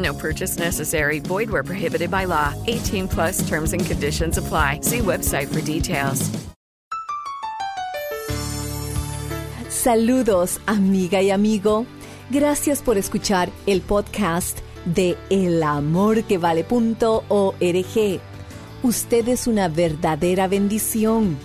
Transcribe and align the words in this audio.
No 0.00 0.14
purchase 0.14 0.58
necessary. 0.58 1.20
Void 1.20 1.50
where 1.50 1.62
prohibited 1.62 2.10
by 2.10 2.24
law. 2.26 2.54
18 2.66 3.08
plus 3.08 3.46
terms 3.48 3.72
and 3.72 3.84
conditions 3.84 4.38
apply. 4.38 4.80
See 4.82 5.00
website 5.00 5.48
for 5.48 5.60
details. 5.60 6.30
Saludos, 9.68 10.60
amiga 10.66 11.22
y 11.22 11.30
amigo. 11.30 11.86
Gracias 12.28 12.82
por 12.82 12.98
escuchar 12.98 13.50
el 13.66 13.80
podcast 13.80 14.58
de 14.84 15.16
elamorquevale.org. 15.30 18.20
Usted 18.82 19.28
es 19.28 19.46
una 19.46 19.68
verdadera 19.68 20.48
bendición. 20.48 21.38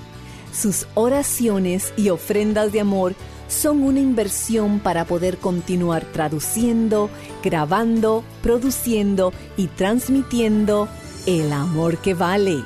Sus 0.54 0.88
oraciones 0.96 1.94
y 1.98 2.10
ofrendas 2.10 2.72
de 2.72 2.80
amor 2.82 3.16
son 3.48 3.84
una 3.84 4.00
inversión 4.00 4.80
para 4.80 5.06
poder 5.06 5.38
continuar 5.38 6.06
traduciendo, 6.06 7.10
grabando, 7.44 8.24
produciendo 8.42 9.34
y 9.58 9.68
transmitiendo 9.68 10.88
el 11.26 11.52
amor 11.54 11.98
que 11.98 12.14
vale. 12.14 12.64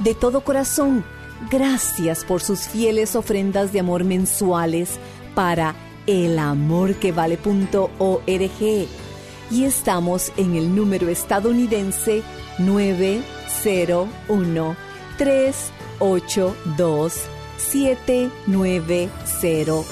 De 0.00 0.14
todo 0.14 0.42
corazón, 0.42 1.04
Gracias 1.50 2.24
por 2.24 2.40
sus 2.40 2.60
fieles 2.60 3.16
ofrendas 3.16 3.72
de 3.72 3.80
amor 3.80 4.04
mensuales 4.04 5.00
para 5.34 5.74
elamorquevale.org. 6.06 8.88
Y 9.50 9.64
estamos 9.64 10.32
en 10.36 10.54
el 10.54 10.72
número 10.74 11.08
estadounidense 11.08 12.22
901 12.58 14.76
382 15.18 17.14
7900. 17.56 19.86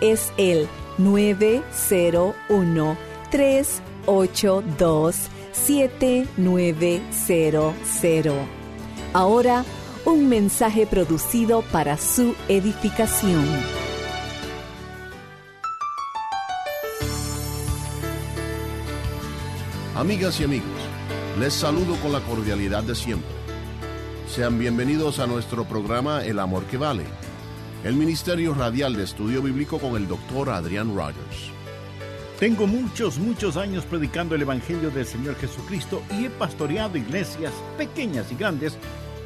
Es 0.00 0.32
el 0.36 0.66
901 0.98 2.96
382 3.30 5.16
7900. 5.52 8.34
Ahora 9.12 9.64
un 10.04 10.28
mensaje 10.28 10.86
producido 10.86 11.62
para 11.72 11.96
su 11.96 12.34
edificación. 12.48 13.44
Amigas 19.96 20.40
y 20.40 20.44
amigos, 20.44 20.68
les 21.38 21.52
saludo 21.52 21.96
con 21.96 22.12
la 22.12 22.20
cordialidad 22.20 22.82
de 22.82 22.94
siempre. 22.94 23.39
Sean 24.30 24.60
bienvenidos 24.60 25.18
a 25.18 25.26
nuestro 25.26 25.64
programa 25.64 26.24
El 26.24 26.38
Amor 26.38 26.62
que 26.66 26.76
Vale, 26.76 27.02
el 27.82 27.94
Ministerio 27.94 28.54
Radial 28.54 28.94
de 28.94 29.02
Estudio 29.02 29.42
Bíblico 29.42 29.80
con 29.80 29.96
el 29.96 30.06
doctor 30.06 30.50
Adrián 30.50 30.94
Rogers. 30.94 31.50
Tengo 32.38 32.68
muchos, 32.68 33.18
muchos 33.18 33.56
años 33.56 33.84
predicando 33.84 34.36
el 34.36 34.42
Evangelio 34.42 34.92
del 34.92 35.04
Señor 35.04 35.34
Jesucristo 35.34 36.00
y 36.16 36.26
he 36.26 36.30
pastoreado 36.30 36.96
iglesias 36.96 37.52
pequeñas 37.76 38.30
y 38.30 38.36
grandes 38.36 38.78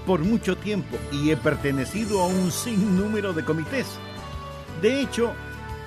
por 0.06 0.20
mucho 0.20 0.56
tiempo 0.56 0.97
y 1.12 1.31
he 1.31 1.37
pertenecido 1.37 2.22
a 2.22 2.26
un 2.26 2.50
sinnúmero 2.50 3.34
de 3.34 3.44
comités. 3.44 3.87
De 4.81 5.03
hecho, 5.03 5.34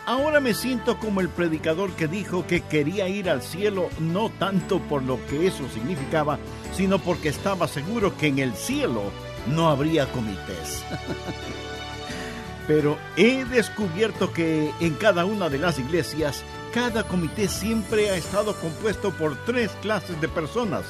ahora 0.08 0.40
me 0.40 0.54
siento 0.54 0.98
como 0.98 1.20
el 1.20 1.28
predicador 1.28 1.92
que 1.92 2.08
dijo 2.08 2.48
que 2.48 2.62
quería 2.62 3.10
ir 3.10 3.30
al 3.30 3.42
cielo 3.42 3.90
no 4.00 4.30
tanto 4.30 4.80
por 4.80 5.04
lo 5.04 5.24
que 5.28 5.46
eso 5.48 5.68
significaba, 5.70 6.40
sino 6.74 6.98
porque 6.98 7.30
estaba 7.30 7.68
seguro 7.68 8.18
que 8.18 8.28
en 8.28 8.40
el 8.40 8.54
cielo 8.54 9.04
no 9.54 9.70
habría 9.70 10.10
comités. 10.12 10.84
Pero 12.68 12.98
he 13.18 13.44
descubierto 13.46 14.32
que 14.32 14.72
en 14.80 14.96
cada 14.96 15.26
una 15.26 15.50
de 15.50 15.58
las 15.58 15.78
iglesias, 15.78 16.42
cada 16.74 17.04
comité 17.04 17.50
siempre 17.50 18.10
ha 18.10 18.16
estado 18.16 18.56
compuesto 18.56 19.12
por 19.12 19.36
tres 19.46 19.72
clases 19.82 20.20
de 20.22 20.30
personas 20.30 20.86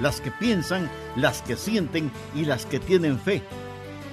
las 0.00 0.20
que 0.20 0.30
piensan, 0.30 0.90
las 1.16 1.42
que 1.42 1.56
sienten 1.56 2.10
y 2.34 2.44
las 2.44 2.66
que 2.66 2.80
tienen 2.80 3.18
fe. 3.18 3.42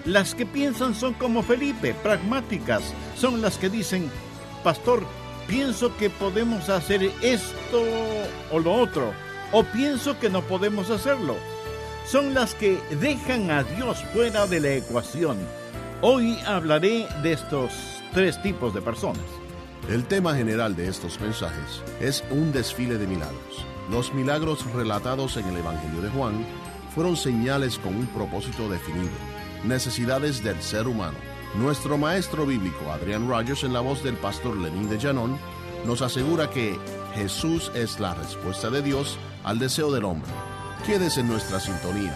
Las 0.06 0.34
que 0.34 0.46
piensan 0.46 0.96
son 0.96 1.14
como 1.14 1.44
Felipe, 1.44 1.94
pragmáticas, 1.94 2.94
son 3.16 3.42
las 3.42 3.58
que 3.58 3.70
dicen, 3.70 4.10
pastor, 4.64 5.04
pienso 5.48 5.96
que 5.98 6.10
podemos 6.10 6.70
hacer 6.70 7.12
esto 7.22 7.84
o 8.52 8.60
lo 8.60 8.74
otro, 8.74 9.14
o 9.52 9.64
pienso 9.64 10.20
que 10.20 10.30
no 10.30 10.42
podemos 10.42 10.90
hacerlo. 10.90 11.36
Son 12.06 12.34
las 12.34 12.56
que 12.56 12.80
dejan 13.00 13.52
a 13.52 13.64
Dios 13.64 14.04
fuera 14.14 14.48
de 14.48 14.60
la 14.60 14.74
ecuación. 14.74 15.38
Hoy 16.02 16.40
hablaré 16.46 17.08
de 17.22 17.34
estos 17.34 17.72
tres 18.14 18.42
tipos 18.42 18.74
de 18.74 18.82
personas. 18.82 19.24
El 19.90 20.06
tema 20.06 20.36
general 20.36 20.76
de 20.76 20.88
estos 20.88 21.20
mensajes 21.20 21.82
es 22.00 22.24
un 22.32 22.52
desfile 22.52 22.98
de 22.98 23.08
milagros. 23.08 23.66
Los 23.90 24.14
milagros 24.14 24.66
relatados 24.74 25.36
en 25.38 25.48
el 25.48 25.58
Evangelio 25.58 26.02
de 26.02 26.10
Juan 26.10 26.46
fueron 26.94 27.18
señales 27.18 27.78
con 27.80 27.96
un 27.96 28.08
propósito 28.08 28.70
definido, 28.70 29.10
necesidades 29.64 30.44
del 30.44 30.62
ser 30.62 30.88
humano. 30.88 31.18
Nuestro 31.56 31.98
maestro 31.98 32.46
bíblico 32.46 32.92
Adrián 32.92 33.28
Rogers 33.28 33.64
en 33.64 33.74
la 33.74 33.80
voz 33.80 34.04
del 34.04 34.16
pastor 34.16 34.56
Lenín 34.56 34.88
de 34.88 35.00
Llanón 35.00 35.38
nos 35.86 36.04
asegura 36.04 36.50
que 36.52 36.78
Jesús 37.16 37.72
es 37.74 38.00
la 38.00 38.14
respuesta 38.14 38.70
de 38.70 38.84
Dios 38.84 39.18
al 39.44 39.58
deseo 39.58 39.92
del 39.92 40.06
hombre. 40.06 40.30
Quédese 40.86 41.22
en 41.22 41.28
nuestra 41.28 41.60
sintonía 41.60 42.16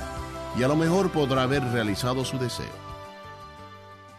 y 0.58 0.62
a 0.62 0.68
lo 0.68 0.76
mejor 0.76 1.12
podrá 1.12 1.44
haber 1.44 1.64
realizado 1.64 2.24
su 2.24 2.38
deseo. 2.38 2.72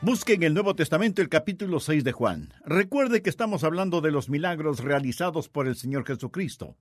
Busque 0.00 0.34
en 0.34 0.42
el 0.42 0.52
Nuevo 0.52 0.74
Testamento 0.74 1.22
el 1.22 1.28
capítulo 1.28 1.78
6 1.78 2.02
de 2.02 2.12
Juan. 2.12 2.52
Recuerde 2.66 3.22
que 3.22 3.30
estamos 3.30 3.62
hablando 3.62 4.00
de 4.00 4.10
los 4.10 4.28
milagros 4.28 4.80
realizados 4.80 5.48
por 5.48 5.68
el 5.68 5.76
Señor 5.76 6.04
Jesucristo. 6.04 6.76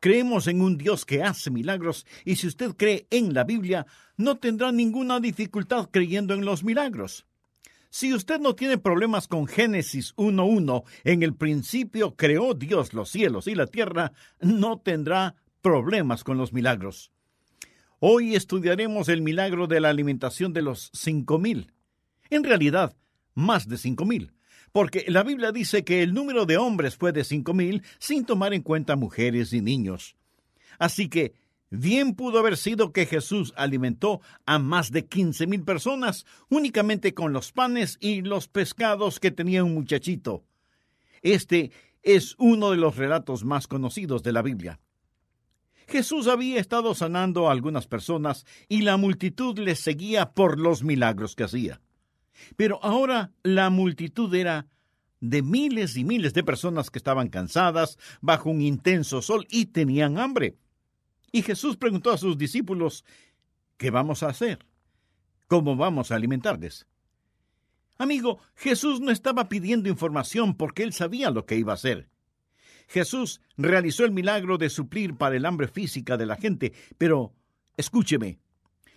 Creemos 0.00 0.46
en 0.46 0.62
un 0.62 0.78
Dios 0.78 1.04
que 1.04 1.22
hace 1.22 1.50
milagros 1.50 2.06
y 2.24 2.36
si 2.36 2.46
usted 2.46 2.74
cree 2.74 3.06
en 3.10 3.34
la 3.34 3.44
Biblia, 3.44 3.86
no 4.16 4.38
tendrá 4.38 4.72
ninguna 4.72 5.20
dificultad 5.20 5.90
creyendo 5.92 6.32
en 6.32 6.46
los 6.46 6.64
milagros. 6.64 7.26
Si 7.90 8.14
usted 8.14 8.40
no 8.40 8.54
tiene 8.54 8.78
problemas 8.78 9.28
con 9.28 9.46
Génesis 9.46 10.14
1.1, 10.16 10.84
en 11.04 11.22
el 11.22 11.34
principio 11.34 12.16
creó 12.16 12.54
Dios 12.54 12.94
los 12.94 13.10
cielos 13.10 13.46
y 13.46 13.54
la 13.54 13.66
tierra, 13.66 14.12
no 14.40 14.78
tendrá 14.78 15.34
problemas 15.60 16.24
con 16.24 16.38
los 16.38 16.52
milagros. 16.52 17.12
Hoy 17.98 18.34
estudiaremos 18.34 19.08
el 19.08 19.20
milagro 19.20 19.66
de 19.66 19.80
la 19.80 19.90
alimentación 19.90 20.52
de 20.52 20.62
los 20.62 20.90
cinco 20.94 21.38
mil. 21.38 21.72
En 22.30 22.44
realidad, 22.44 22.96
más 23.34 23.68
de 23.68 23.76
cinco 23.76 24.04
mil 24.06 24.32
porque 24.72 25.04
la 25.08 25.22
Biblia 25.22 25.52
dice 25.52 25.84
que 25.84 26.02
el 26.02 26.14
número 26.14 26.46
de 26.46 26.56
hombres 26.56 26.96
fue 26.96 27.12
de 27.12 27.24
cinco 27.24 27.54
mil 27.54 27.82
sin 27.98 28.24
tomar 28.24 28.54
en 28.54 28.62
cuenta 28.62 28.96
mujeres 28.96 29.52
y 29.52 29.60
niños. 29.60 30.16
Así 30.78 31.08
que 31.08 31.34
Bien 31.70 32.16
pudo 32.16 32.40
haber 32.40 32.56
sido 32.56 32.92
que 32.92 33.06
Jesús 33.06 33.54
alimentó 33.56 34.20
a 34.44 34.58
más 34.58 34.90
de 34.90 35.06
quince 35.06 35.46
mil 35.46 35.62
personas 35.62 36.26
únicamente 36.48 37.14
con 37.14 37.32
los 37.32 37.52
panes 37.52 37.96
y 38.00 38.22
los 38.22 38.48
pescados 38.48 39.20
que 39.20 39.30
tenía 39.30 39.62
un 39.62 39.74
muchachito. 39.74 40.42
Este 41.22 41.70
es 42.02 42.34
uno 42.38 42.72
de 42.72 42.76
los 42.76 42.96
relatos 42.96 43.44
más 43.44 43.68
conocidos 43.68 44.24
de 44.24 44.32
la 44.32 44.42
Biblia. 44.42 44.80
Jesús 45.86 46.26
había 46.26 46.58
estado 46.58 46.92
sanando 46.94 47.48
a 47.48 47.52
algunas 47.52 47.86
personas 47.86 48.46
y 48.68 48.82
la 48.82 48.96
multitud 48.96 49.56
le 49.56 49.76
seguía 49.76 50.32
por 50.32 50.58
los 50.58 50.82
milagros 50.82 51.36
que 51.36 51.44
hacía. 51.44 51.80
Pero 52.56 52.82
ahora 52.82 53.32
la 53.44 53.70
multitud 53.70 54.34
era 54.34 54.66
de 55.20 55.42
miles 55.42 55.96
y 55.96 56.04
miles 56.04 56.34
de 56.34 56.42
personas 56.42 56.90
que 56.90 56.98
estaban 56.98 57.28
cansadas 57.28 57.96
bajo 58.20 58.50
un 58.50 58.60
intenso 58.60 59.22
sol 59.22 59.46
y 59.50 59.66
tenían 59.66 60.18
hambre. 60.18 60.56
Y 61.32 61.42
Jesús 61.42 61.76
preguntó 61.76 62.10
a 62.10 62.18
sus 62.18 62.36
discípulos, 62.36 63.04
¿qué 63.76 63.90
vamos 63.90 64.22
a 64.22 64.28
hacer? 64.28 64.66
¿Cómo 65.46 65.76
vamos 65.76 66.10
a 66.10 66.16
alimentarles? 66.16 66.86
Amigo, 67.98 68.38
Jesús 68.54 69.00
no 69.00 69.10
estaba 69.10 69.48
pidiendo 69.48 69.88
información 69.88 70.54
porque 70.54 70.82
él 70.82 70.92
sabía 70.92 71.30
lo 71.30 71.44
que 71.44 71.56
iba 71.56 71.72
a 71.72 71.74
hacer. 71.74 72.08
Jesús 72.88 73.40
realizó 73.56 74.04
el 74.04 74.10
milagro 74.10 74.58
de 74.58 74.70
suplir 74.70 75.16
para 75.16 75.36
el 75.36 75.46
hambre 75.46 75.68
física 75.68 76.16
de 76.16 76.26
la 76.26 76.36
gente, 76.36 76.72
pero 76.98 77.34
escúcheme, 77.76 78.38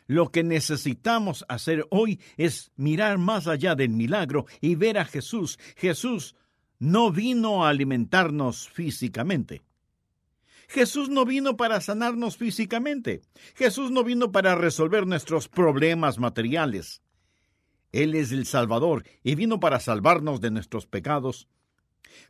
lo 0.07 0.31
que 0.31 0.43
necesitamos 0.43 1.45
hacer 1.47 1.85
hoy 1.89 2.19
es 2.37 2.71
mirar 2.75 3.17
más 3.17 3.47
allá 3.47 3.75
del 3.75 3.89
milagro 3.89 4.45
y 4.61 4.75
ver 4.75 4.97
a 4.97 5.05
Jesús. 5.05 5.59
Jesús 5.75 6.35
no 6.79 7.11
vino 7.11 7.65
a 7.65 7.69
alimentarnos 7.69 8.69
físicamente. 8.69 9.61
Jesús 10.67 11.09
no 11.09 11.25
vino 11.25 11.57
para 11.57 11.81
sanarnos 11.81 12.37
físicamente. 12.37 13.21
Jesús 13.55 13.91
no 13.91 14.03
vino 14.03 14.31
para 14.31 14.55
resolver 14.55 15.05
nuestros 15.05 15.47
problemas 15.47 16.19
materiales. 16.19 17.01
Él 17.91 18.15
es 18.15 18.31
el 18.31 18.45
Salvador 18.45 19.03
y 19.23 19.35
vino 19.35 19.59
para 19.59 19.79
salvarnos 19.79 20.41
de 20.41 20.51
nuestros 20.51 20.87
pecados. 20.87 21.47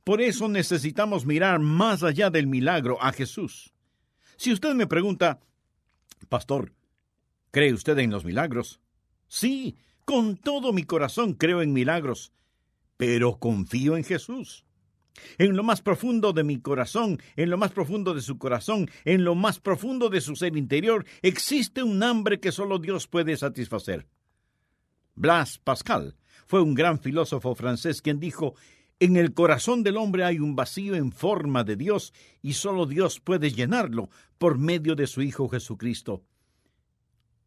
Por 0.04 0.22
eso 0.22 0.48
necesitamos 0.48 1.26
mirar 1.26 1.60
más 1.60 2.04
allá 2.04 2.30
del 2.30 2.48
milagro 2.48 3.02
a 3.02 3.12
Jesús. 3.14 3.74
Si 4.36 4.52
usted 4.52 4.74
me 4.74 4.88
pregunta, 4.88 5.40
Pastor, 6.28 6.74
¿cree 7.52 7.74
usted 7.74 7.98
en 8.00 8.12
los 8.12 8.26
milagros? 8.26 8.82
Sí, 9.28 9.78
con 10.06 10.36
todo 10.36 10.74
mi 10.74 10.84
corazón 10.84 11.34
creo 11.34 11.62
en 11.62 11.72
milagros, 11.72 12.34
pero 12.98 13.38
confío 13.40 13.96
en 13.96 14.04
Jesús. 14.04 14.66
En 15.38 15.56
lo 15.56 15.64
más 15.64 15.82
profundo 15.82 16.34
de 16.34 16.44
mi 16.44 16.60
corazón, 16.60 17.20
en 17.36 17.50
lo 17.50 17.58
más 17.58 17.72
profundo 17.72 18.14
de 18.14 18.22
su 18.22 18.38
corazón, 18.38 18.90
en 19.06 19.24
lo 19.24 19.36
más 19.36 19.60
profundo 19.60 20.10
de 20.10 20.22
su 20.22 20.36
ser 20.36 20.58
interior, 20.58 21.06
existe 21.22 21.84
un 21.84 22.02
hambre 22.04 22.40
que 22.40 22.52
solo 22.52 22.80
Dios 22.80 23.08
puede 23.08 23.38
satisfacer. 23.38 24.08
Blas 25.16 25.60
Pascal 25.60 26.16
fue 26.48 26.62
un 26.62 26.74
gran 26.74 27.00
filósofo 27.00 27.56
francés 27.56 28.02
quien 28.02 28.20
dijo 28.20 28.56
En 29.00 29.16
el 29.16 29.34
corazón 29.34 29.84
del 29.84 29.98
hombre 29.98 30.24
hay 30.24 30.40
un 30.40 30.56
vacío 30.56 30.96
en 30.96 31.12
forma 31.12 31.64
de 31.64 31.76
Dios 31.76 32.14
y 32.42 32.54
solo 32.54 32.86
Dios 32.86 33.20
puede 33.20 33.52
llenarlo 33.52 34.10
por 34.38 34.58
medio 34.58 34.96
de 34.96 35.08
su 35.08 35.22
Hijo 35.22 35.48
Jesucristo. 35.50 36.24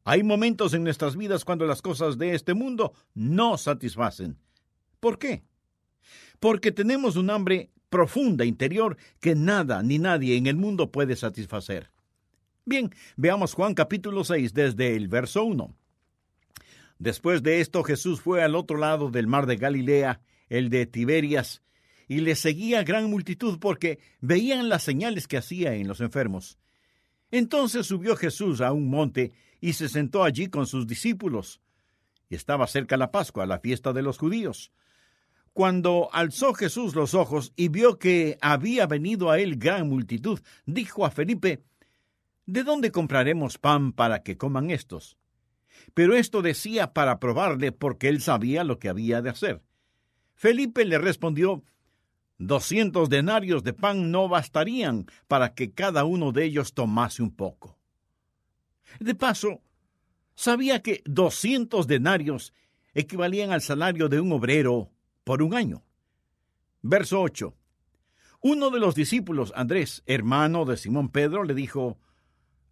Hay 0.04 0.22
momentos 0.22 0.72
en 0.74 0.84
nuestras 0.84 1.16
vidas 1.16 1.44
cuando 1.44 1.66
las 1.66 1.82
cosas 1.82 2.16
de 2.16 2.34
este 2.34 2.54
mundo 2.54 2.92
no 3.14 3.58
satisfacen. 3.58 4.38
¿Por 5.00 5.18
qué? 5.18 5.42
Porque 6.40 6.72
tenemos 6.72 7.16
un 7.16 7.30
hambre 7.30 7.70
profunda 7.88 8.44
interior 8.44 8.96
que 9.20 9.34
nada 9.34 9.82
ni 9.82 9.98
nadie 9.98 10.36
en 10.36 10.46
el 10.46 10.56
mundo 10.56 10.90
puede 10.90 11.16
satisfacer. 11.16 11.90
Bien, 12.64 12.90
veamos 13.16 13.54
Juan 13.54 13.74
capítulo 13.74 14.24
6 14.24 14.52
desde 14.52 14.96
el 14.96 15.08
verso 15.08 15.44
1. 15.44 15.74
Después 16.98 17.42
de 17.42 17.60
esto 17.60 17.84
Jesús 17.84 18.20
fue 18.20 18.42
al 18.42 18.56
otro 18.56 18.76
lado 18.78 19.10
del 19.10 19.26
mar 19.26 19.46
de 19.46 19.56
Galilea, 19.56 20.20
el 20.48 20.70
de 20.70 20.86
Tiberias, 20.86 21.62
y 22.08 22.20
le 22.20 22.34
seguía 22.34 22.82
gran 22.82 23.10
multitud 23.10 23.58
porque 23.60 23.98
veían 24.20 24.68
las 24.68 24.82
señales 24.82 25.28
que 25.28 25.36
hacía 25.36 25.74
en 25.74 25.88
los 25.88 26.00
enfermos. 26.00 26.58
Entonces 27.30 27.86
subió 27.86 28.16
Jesús 28.16 28.60
a 28.60 28.72
un 28.72 28.88
monte 28.88 29.32
y 29.60 29.74
se 29.74 29.88
sentó 29.88 30.24
allí 30.24 30.48
con 30.48 30.66
sus 30.66 30.86
discípulos. 30.86 31.60
Y 32.28 32.34
estaba 32.34 32.66
cerca 32.66 32.96
la 32.96 33.10
Pascua, 33.10 33.46
la 33.46 33.58
fiesta 33.58 33.92
de 33.92 34.02
los 34.02 34.18
judíos. 34.18 34.72
Cuando 35.56 36.10
alzó 36.12 36.52
Jesús 36.52 36.94
los 36.94 37.14
ojos 37.14 37.54
y 37.56 37.68
vio 37.68 37.98
que 37.98 38.36
había 38.42 38.86
venido 38.86 39.30
a 39.30 39.38
él 39.38 39.56
gran 39.56 39.88
multitud, 39.88 40.38
dijo 40.66 41.06
a 41.06 41.10
Felipe, 41.10 41.62
¿De 42.44 42.62
dónde 42.62 42.92
compraremos 42.92 43.56
pan 43.56 43.94
para 43.94 44.22
que 44.22 44.36
coman 44.36 44.70
estos? 44.70 45.16
Pero 45.94 46.14
esto 46.14 46.42
decía 46.42 46.92
para 46.92 47.18
probarle 47.18 47.72
porque 47.72 48.10
él 48.10 48.20
sabía 48.20 48.64
lo 48.64 48.78
que 48.78 48.90
había 48.90 49.22
de 49.22 49.30
hacer. 49.30 49.62
Felipe 50.34 50.84
le 50.84 50.98
respondió, 50.98 51.62
Doscientos 52.36 53.08
denarios 53.08 53.64
de 53.64 53.72
pan 53.72 54.10
no 54.10 54.28
bastarían 54.28 55.06
para 55.26 55.54
que 55.54 55.72
cada 55.72 56.04
uno 56.04 56.32
de 56.32 56.44
ellos 56.44 56.74
tomase 56.74 57.22
un 57.22 57.34
poco. 57.34 57.78
De 59.00 59.14
paso, 59.14 59.62
sabía 60.34 60.82
que 60.82 61.02
doscientos 61.06 61.86
denarios 61.86 62.52
equivalían 62.92 63.52
al 63.52 63.62
salario 63.62 64.10
de 64.10 64.20
un 64.20 64.32
obrero 64.32 64.90
por 65.26 65.42
un 65.42 65.54
año. 65.54 65.82
Verso 66.82 67.20
8. 67.20 67.52
Uno 68.42 68.70
de 68.70 68.78
los 68.78 68.94
discípulos, 68.94 69.52
Andrés, 69.56 70.04
hermano 70.06 70.64
de 70.64 70.76
Simón 70.76 71.08
Pedro, 71.08 71.42
le 71.42 71.52
dijo, 71.52 71.98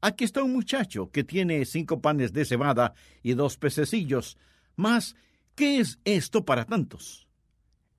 Aquí 0.00 0.22
está 0.22 0.44
un 0.44 0.52
muchacho 0.52 1.10
que 1.10 1.24
tiene 1.24 1.64
cinco 1.64 2.00
panes 2.00 2.32
de 2.32 2.44
cebada 2.44 2.94
y 3.24 3.34
dos 3.34 3.56
pececillos, 3.56 4.38
mas, 4.76 5.16
¿qué 5.56 5.80
es 5.80 5.98
esto 6.04 6.44
para 6.44 6.64
tantos? 6.64 7.26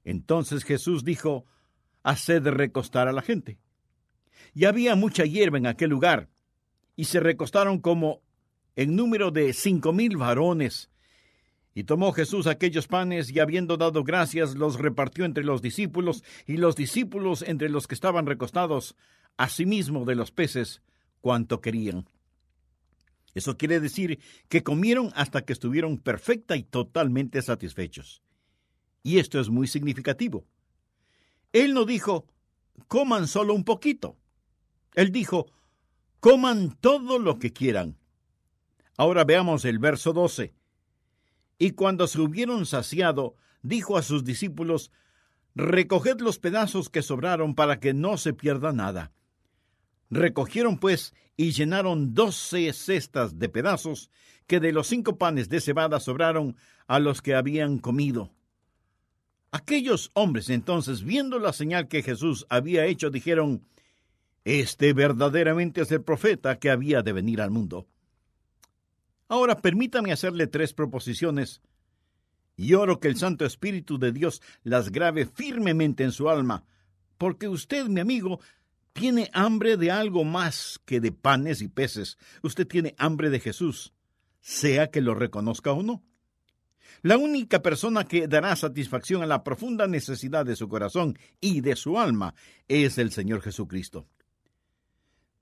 Entonces 0.06 0.64
Jesús 0.64 1.04
dijo, 1.04 1.44
Haced 2.04 2.48
recostar 2.48 3.10
a 3.10 3.12
la 3.12 3.22
gente. 3.22 3.60
Y 4.54 4.64
había 4.64 4.96
mucha 4.96 5.26
hierba 5.26 5.58
en 5.58 5.68
aquel 5.68 5.90
lugar, 5.90 6.30
y 6.96 7.06
se 7.06 7.20
recostaron 7.20 7.80
como 7.80 8.22
en 8.78 8.96
número 8.96 9.32
de 9.32 9.52
cinco 9.52 9.92
mil 9.92 10.16
varones, 10.16 10.90
y 11.78 11.84
tomó 11.84 12.14
Jesús 12.14 12.48
aquellos 12.48 12.88
panes 12.88 13.30
y 13.30 13.40
habiendo 13.42 13.76
dado 13.76 14.06
gracias 14.06 14.56
los 14.56 14.80
repartió 14.80 15.26
entre 15.26 15.44
los 15.44 15.62
discípulos 15.62 16.24
y 16.48 16.56
los 16.56 16.78
discípulos 16.78 17.44
entre 17.46 17.68
los 17.68 17.86
que 17.86 17.96
estaban 17.96 18.26
recostados, 18.26 18.96
asimismo 19.36 20.06
de 20.06 20.16
los 20.16 20.32
peces, 20.32 20.82
cuanto 21.20 21.60
querían. 21.60 22.08
Eso 23.34 23.58
quiere 23.58 23.82
decir 23.82 24.20
que 24.48 24.64
comieron 24.64 25.12
hasta 25.16 25.44
que 25.44 25.52
estuvieron 25.52 25.98
perfecta 25.98 26.56
y 26.56 26.64
totalmente 26.64 27.42
satisfechos. 27.42 28.24
Y 29.04 29.20
esto 29.20 29.42
es 29.42 29.50
muy 29.50 29.68
significativo. 29.68 30.46
Él 31.52 31.74
no 31.74 31.84
dijo, 31.84 32.26
coman 32.88 33.28
solo 33.28 33.54
un 33.54 33.66
poquito. 33.66 34.18
Él 34.94 35.12
dijo, 35.12 35.48
coman 36.22 36.78
todo 36.80 37.20
lo 37.20 37.38
que 37.38 37.52
quieran. 37.52 37.98
Ahora 38.96 39.26
veamos 39.26 39.66
el 39.66 39.78
verso 39.78 40.14
12. 40.14 40.54
Y 41.58 41.72
cuando 41.72 42.08
se 42.08 42.20
hubieron 42.20 42.66
saciado, 42.66 43.36
dijo 43.62 43.98
a 43.98 44.02
sus 44.02 44.24
discípulos, 44.24 44.92
Recoged 45.56 46.20
los 46.20 46.38
pedazos 46.38 46.90
que 46.90 47.02
sobraron 47.02 47.56
para 47.56 47.80
que 47.80 47.94
no 47.94 48.18
se 48.18 48.34
pierda 48.34 48.74
nada. 48.74 49.14
Recogieron 50.10 50.78
pues 50.78 51.14
y 51.38 51.52
llenaron 51.52 52.14
doce 52.14 52.72
cestas 52.74 53.40
de 53.40 53.48
pedazos 53.50 54.10
que 54.48 54.60
de 54.60 54.74
los 54.74 54.88
cinco 54.88 55.18
panes 55.18 55.50
de 55.50 55.62
cebada 55.62 56.00
sobraron 56.00 56.58
a 56.88 57.00
los 57.00 57.22
que 57.22 57.36
habían 57.36 57.80
comido. 57.80 58.32
Aquellos 59.52 60.12
hombres 60.14 60.50
entonces, 60.50 61.04
viendo 61.04 61.40
la 61.40 61.54
señal 61.54 61.88
que 61.88 62.04
Jesús 62.04 62.46
había 62.50 62.86
hecho, 62.86 63.10
dijeron, 63.10 63.66
Este 64.44 64.92
verdaderamente 64.92 65.82
es 65.82 65.92
el 65.92 66.04
profeta 66.04 66.60
que 66.60 66.70
había 66.70 67.02
de 67.02 67.14
venir 67.14 67.42
al 67.42 67.52
mundo. 67.52 67.88
Ahora 69.28 69.58
permítame 69.58 70.12
hacerle 70.12 70.48
tres 70.48 70.74
proposiciones 70.74 71.62
y 72.56 72.74
oro 72.74 73.00
que 73.00 73.08
el 73.08 73.18
Santo 73.18 73.46
Espíritu 73.46 73.98
de 73.98 74.12
Dios 74.12 74.42
las 74.64 74.92
grabe 74.92 75.26
firmemente 75.26 76.04
en 76.04 76.12
su 76.12 76.30
alma, 76.30 76.64
porque 77.18 77.48
usted, 77.48 77.88
mi 77.88 78.00
amigo, 78.00 78.40
tiene 78.94 79.30
hambre 79.34 79.78
de 79.78 79.92
algo 79.92 80.24
más 80.24 80.80
que 80.86 81.02
de 81.02 81.12
panes 81.12 81.62
y 81.62 81.68
peces. 81.68 82.18
Usted 82.44 82.66
tiene 82.68 82.96
hambre 82.98 83.30
de 83.30 83.40
Jesús, 83.40 83.94
sea 84.40 84.90
que 84.90 85.02
lo 85.02 85.16
reconozca 85.16 85.72
o 85.72 85.84
no. 85.84 86.04
La 87.02 87.18
única 87.18 87.62
persona 87.62 88.06
que 88.06 88.28
dará 88.28 88.56
satisfacción 88.56 89.22
a 89.22 89.28
la 89.28 89.44
profunda 89.44 89.86
necesidad 89.86 90.46
de 90.46 90.56
su 90.56 90.70
corazón 90.70 91.18
y 91.42 91.62
de 91.62 91.76
su 91.76 92.00
alma 92.00 92.36
es 92.68 92.98
el 92.98 93.12
Señor 93.12 93.42
Jesucristo. 93.42 94.08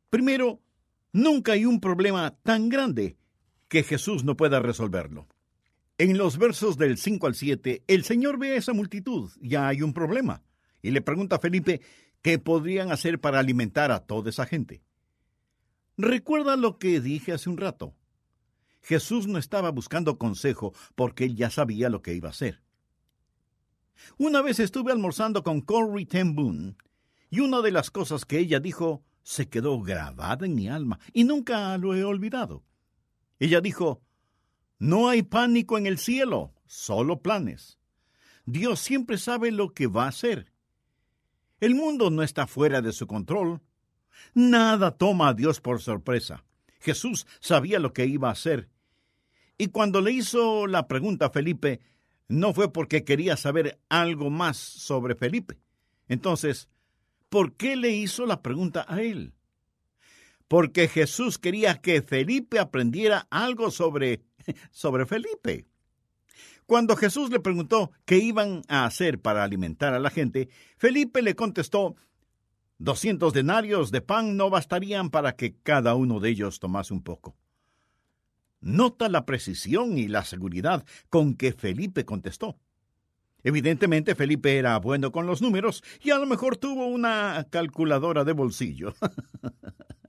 Primero, 0.10 0.62
nunca 1.12 1.54
hay 1.54 1.66
un 1.66 1.80
problema 1.80 2.36
tan 2.44 2.70
grande 2.70 3.18
que 3.74 3.82
Jesús 3.82 4.24
no 4.24 4.38
pueda 4.38 4.60
resolverlo. 4.60 5.27
En 5.98 6.15
los 6.15 6.38
versos 6.38 6.77
del 6.77 6.96
5 6.96 7.25
al 7.25 7.34
7, 7.34 7.84
el 7.88 8.03
Señor 8.03 8.38
ve 8.38 8.51
a 8.51 8.56
esa 8.58 8.72
multitud, 8.72 9.32
ya 9.42 9.68
hay 9.68 9.82
un 9.82 9.94
problema, 9.94 10.44
y 10.84 10.92
le 10.92 11.01
pregunta 11.01 11.38
a 11.38 11.39
Felipe 11.39 11.82
qué 12.22 12.38
podrían 12.38 12.92
hacer 12.92 13.20
para 13.20 13.39
alimentar 13.39 13.92
a 13.92 14.06
toda 14.06 14.30
esa 14.30 14.46
gente. 14.46 14.84
Recuerda 15.98 16.56
lo 16.56 16.77
que 16.77 17.01
dije 17.01 17.32
hace 17.32 17.50
un 17.50 17.58
rato. 17.58 17.96
Jesús 18.84 19.25
no 19.25 19.39
estaba 19.39 19.72
buscando 19.72 20.20
consejo 20.20 20.75
porque 20.94 21.25
él 21.25 21.36
ya 21.36 21.50
sabía 21.50 21.89
lo 21.89 22.03
que 22.03 22.13
iba 22.13 22.27
a 22.27 22.32
hacer. 22.32 22.62
Una 24.20 24.44
vez 24.44 24.60
estuve 24.60 24.92
almorzando 24.92 25.44
con 25.44 25.62
Corrie 25.62 26.06
ten 26.06 26.36
Boom 26.36 26.77
y 27.32 27.39
una 27.39 27.62
de 27.62 27.72
las 27.72 27.89
cosas 27.89 28.25
que 28.25 28.38
ella 28.38 28.60
dijo 28.60 29.03
se 29.24 29.50
quedó 29.50 29.82
grabada 29.82 30.46
en 30.46 30.53
mi 30.53 30.68
alma 30.68 31.00
y 31.12 31.24
nunca 31.24 31.75
lo 31.80 31.96
he 31.96 32.03
olvidado. 32.03 32.63
Ella 33.44 33.60
dijo, 33.60 34.02
No 34.80 35.10
hay 35.10 35.22
pánico 35.22 35.78
en 35.78 35.86
el 35.86 35.98
cielo, 35.98 36.54
solo 36.66 37.22
planes. 37.22 37.78
Dios 38.46 38.80
siempre 38.80 39.18
sabe 39.18 39.52
lo 39.52 39.74
que 39.74 39.88
va 39.88 40.06
a 40.06 40.08
hacer. 40.08 40.54
El 41.60 41.76
mundo 41.76 42.10
no 42.10 42.24
está 42.24 42.48
fuera 42.48 42.82
de 42.82 42.94
su 42.94 43.06
control. 43.06 43.60
Nada 44.34 44.92
toma 44.92 45.28
a 45.28 45.34
Dios 45.34 45.60
por 45.60 45.82
sorpresa. 45.82 46.46
Jesús 46.80 47.28
sabía 47.42 47.80
lo 47.80 47.92
que 47.92 48.06
iba 48.06 48.30
a 48.30 48.32
hacer. 48.32 48.70
Y 49.58 49.68
cuando 49.68 50.00
le 50.00 50.14
hizo 50.14 50.66
la 50.66 50.88
pregunta 50.88 51.26
a 51.26 51.32
Felipe, 51.32 51.82
no 52.30 52.54
fue 52.54 52.72
porque 52.72 53.04
quería 53.04 53.36
saber 53.36 53.78
algo 53.90 54.30
más 54.30 54.56
sobre 54.56 55.16
Felipe. 55.16 55.60
Entonces, 56.08 56.70
¿por 57.28 57.58
qué 57.58 57.76
le 57.76 57.90
hizo 57.90 58.26
la 58.26 58.42
pregunta 58.42 58.86
a 58.88 59.02
él? 59.02 59.34
Porque 60.54 60.88
Jesús 60.88 61.40
quería 61.40 61.82
que 61.82 62.04
Felipe 62.04 62.60
aprendiera 62.60 63.26
algo 63.32 63.72
sobre, 63.72 64.22
sobre 64.70 65.08
Felipe. 65.08 65.66
Cuando 66.68 66.96
Jesús 66.96 67.32
le 67.32 67.40
preguntó 67.40 67.90
qué 68.06 68.20
iban 68.20 68.62
a 68.68 68.86
hacer 68.86 69.20
para 69.20 69.44
alimentar 69.44 69.96
a 69.96 70.00
la 70.00 70.12
gente, 70.12 70.50
Felipe 70.78 71.24
le 71.24 71.36
contestó, 71.36 71.96
Doscientos 72.78 73.34
denarios 73.34 73.90
de 73.90 74.02
pan 74.02 74.38
no 74.38 74.52
bastarían 74.52 75.10
para 75.10 75.36
que 75.36 75.56
cada 75.64 75.96
uno 75.96 76.20
de 76.20 76.30
ellos 76.30 76.60
tomase 76.60 76.94
un 76.94 77.02
poco. 77.02 77.36
Nota 78.62 79.10
la 79.10 79.26
precisión 79.26 79.98
y 79.98 80.08
la 80.08 80.24
seguridad 80.24 80.86
con 81.10 81.34
que 81.34 81.54
Felipe 81.54 82.06
contestó. 82.06 82.60
Evidentemente 83.42 84.14
Felipe 84.14 84.60
era 84.60 84.78
bueno 84.78 85.12
con 85.12 85.26
los 85.26 85.42
números 85.42 85.84
y 86.04 86.12
a 86.12 86.20
lo 86.20 86.28
mejor 86.28 86.58
tuvo 86.58 86.86
una 86.86 87.48
calculadora 87.50 88.24
de 88.24 88.34
bolsillo. 88.34 88.94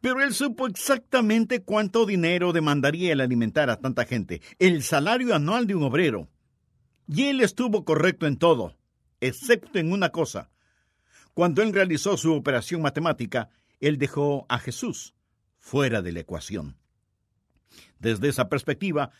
Pero 0.00 0.22
él 0.22 0.34
supo 0.34 0.66
exactamente 0.66 1.62
cuánto 1.62 2.06
dinero 2.06 2.52
demandaría 2.52 3.12
el 3.12 3.20
alimentar 3.20 3.70
a 3.70 3.80
tanta 3.80 4.04
gente, 4.04 4.42
el 4.58 4.82
salario 4.82 5.34
anual 5.34 5.66
de 5.66 5.74
un 5.74 5.82
obrero. 5.84 6.28
Y 7.08 7.24
él 7.24 7.40
estuvo 7.40 7.84
correcto 7.84 8.26
en 8.26 8.36
todo, 8.36 8.76
excepto 9.20 9.78
en 9.78 9.92
una 9.92 10.10
cosa. 10.10 10.50
Cuando 11.34 11.62
él 11.62 11.72
realizó 11.72 12.16
su 12.16 12.34
operación 12.34 12.82
matemática, 12.82 13.50
él 13.80 13.98
dejó 13.98 14.46
a 14.48 14.58
Jesús 14.58 15.14
fuera 15.58 16.02
de 16.02 16.12
la 16.12 16.20
ecuación. 16.20 16.76
Desde 17.98 18.28
esa 18.28 18.48
perspectiva, 18.48 19.10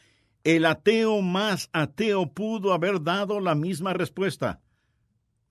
el 0.44 0.64
ateo 0.64 1.22
más 1.22 1.68
ateo 1.72 2.32
pudo 2.32 2.72
haber 2.72 3.02
dado 3.02 3.40
la 3.40 3.54
misma 3.54 3.92
respuesta. 3.92 4.60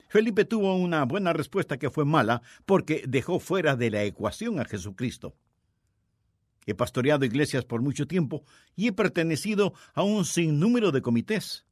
Felipe 0.07 0.45
tuvo 0.45 0.75
una 0.75 1.03
buena 1.05 1.33
respuesta 1.33 1.77
que 1.77 1.89
fue 1.89 2.05
mala 2.05 2.41
porque 2.65 3.03
dejó 3.07 3.39
fuera 3.39 3.75
de 3.75 3.91
la 3.91 4.03
ecuación 4.03 4.59
a 4.59 4.65
Jesucristo. 4.65 5.35
He 6.65 6.73
pastoreado 6.73 7.25
iglesias 7.25 7.65
por 7.65 7.81
mucho 7.81 8.07
tiempo 8.07 8.43
y 8.75 8.87
he 8.87 8.93
pertenecido 8.93 9.73
a 9.93 10.03
un 10.03 10.25
sinnúmero 10.25 10.91
de 10.91 11.01
comités. 11.01 11.65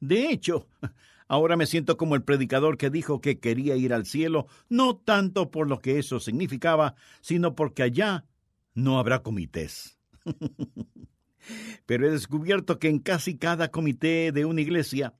De 0.00 0.30
hecho, 0.30 0.66
ahora 1.28 1.56
me 1.56 1.66
siento 1.66 1.96
como 1.96 2.16
el 2.16 2.24
predicador 2.24 2.76
que 2.76 2.90
dijo 2.90 3.20
que 3.20 3.38
quería 3.38 3.76
ir 3.76 3.94
al 3.94 4.06
cielo, 4.06 4.46
no 4.68 4.96
tanto 4.96 5.50
por 5.50 5.68
lo 5.68 5.80
que 5.80 5.98
eso 5.98 6.18
significaba, 6.18 6.96
sino 7.20 7.54
porque 7.54 7.84
allá 7.84 8.24
no 8.74 8.98
habrá 8.98 9.22
comités. 9.22 9.98
Pero 11.86 12.06
he 12.06 12.10
descubierto 12.10 12.78
que 12.78 12.88
en 12.88 12.98
casi 12.98 13.36
cada 13.36 13.70
comité 13.70 14.32
de 14.32 14.44
una 14.44 14.60
iglesia 14.60 15.14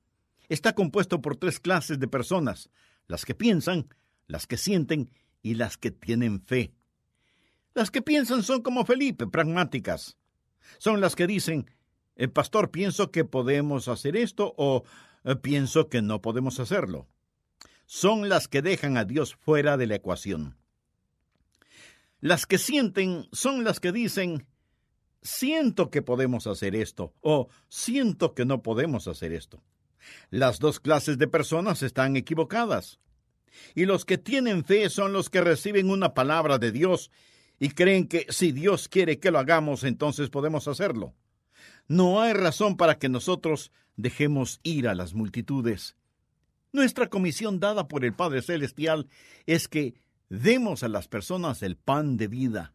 está 0.52 0.74
compuesto 0.74 1.22
por 1.22 1.36
tres 1.36 1.60
clases 1.60 1.98
de 1.98 2.08
personas, 2.08 2.70
las 3.06 3.24
que 3.24 3.34
piensan, 3.34 3.88
las 4.26 4.46
que 4.46 4.56
sienten 4.56 5.10
y 5.42 5.54
las 5.54 5.76
que 5.76 5.90
tienen 5.90 6.40
fe. 6.42 6.74
Las 7.74 7.90
que 7.90 8.02
piensan 8.02 8.42
son 8.42 8.62
como 8.62 8.84
Felipe, 8.84 9.26
pragmáticas. 9.26 10.16
Son 10.78 11.00
las 11.00 11.16
que 11.16 11.26
dicen, 11.26 11.70
el 12.16 12.30
pastor, 12.30 12.70
pienso 12.70 13.10
que 13.10 13.24
podemos 13.24 13.88
hacer 13.88 14.16
esto 14.16 14.54
o 14.58 14.84
eh, 15.24 15.36
pienso 15.36 15.88
que 15.88 16.02
no 16.02 16.20
podemos 16.20 16.60
hacerlo. 16.60 17.08
Son 17.86 18.28
las 18.28 18.48
que 18.48 18.62
dejan 18.62 18.96
a 18.96 19.04
Dios 19.04 19.34
fuera 19.34 19.76
de 19.76 19.86
la 19.86 19.96
ecuación. 19.96 20.56
Las 22.20 22.46
que 22.46 22.58
sienten 22.58 23.26
son 23.32 23.64
las 23.64 23.80
que 23.80 23.90
dicen, 23.90 24.46
siento 25.22 25.90
que 25.90 26.02
podemos 26.02 26.46
hacer 26.46 26.76
esto 26.76 27.14
o 27.20 27.48
siento 27.68 28.34
que 28.34 28.44
no 28.44 28.62
podemos 28.62 29.08
hacer 29.08 29.32
esto. 29.32 29.62
Las 30.30 30.58
dos 30.58 30.80
clases 30.80 31.18
de 31.18 31.28
personas 31.28 31.82
están 31.82 32.16
equivocadas. 32.16 32.98
Y 33.74 33.84
los 33.84 34.04
que 34.04 34.18
tienen 34.18 34.64
fe 34.64 34.88
son 34.90 35.12
los 35.12 35.30
que 35.30 35.40
reciben 35.40 35.90
una 35.90 36.14
palabra 36.14 36.58
de 36.58 36.72
Dios 36.72 37.10
y 37.58 37.70
creen 37.70 38.08
que 38.08 38.26
si 38.30 38.52
Dios 38.52 38.88
quiere 38.88 39.18
que 39.18 39.30
lo 39.30 39.38
hagamos, 39.38 39.84
entonces 39.84 40.30
podemos 40.30 40.66
hacerlo. 40.68 41.14
No 41.86 42.20
hay 42.20 42.32
razón 42.32 42.76
para 42.76 42.98
que 42.98 43.08
nosotros 43.08 43.70
dejemos 43.96 44.60
ir 44.62 44.88
a 44.88 44.94
las 44.94 45.14
multitudes. 45.14 45.96
Nuestra 46.72 47.08
comisión 47.08 47.60
dada 47.60 47.86
por 47.86 48.04
el 48.04 48.14
Padre 48.14 48.42
Celestial 48.42 49.08
es 49.46 49.68
que 49.68 49.94
demos 50.28 50.82
a 50.82 50.88
las 50.88 51.06
personas 51.06 51.62
el 51.62 51.76
pan 51.76 52.16
de 52.16 52.28
vida. 52.28 52.74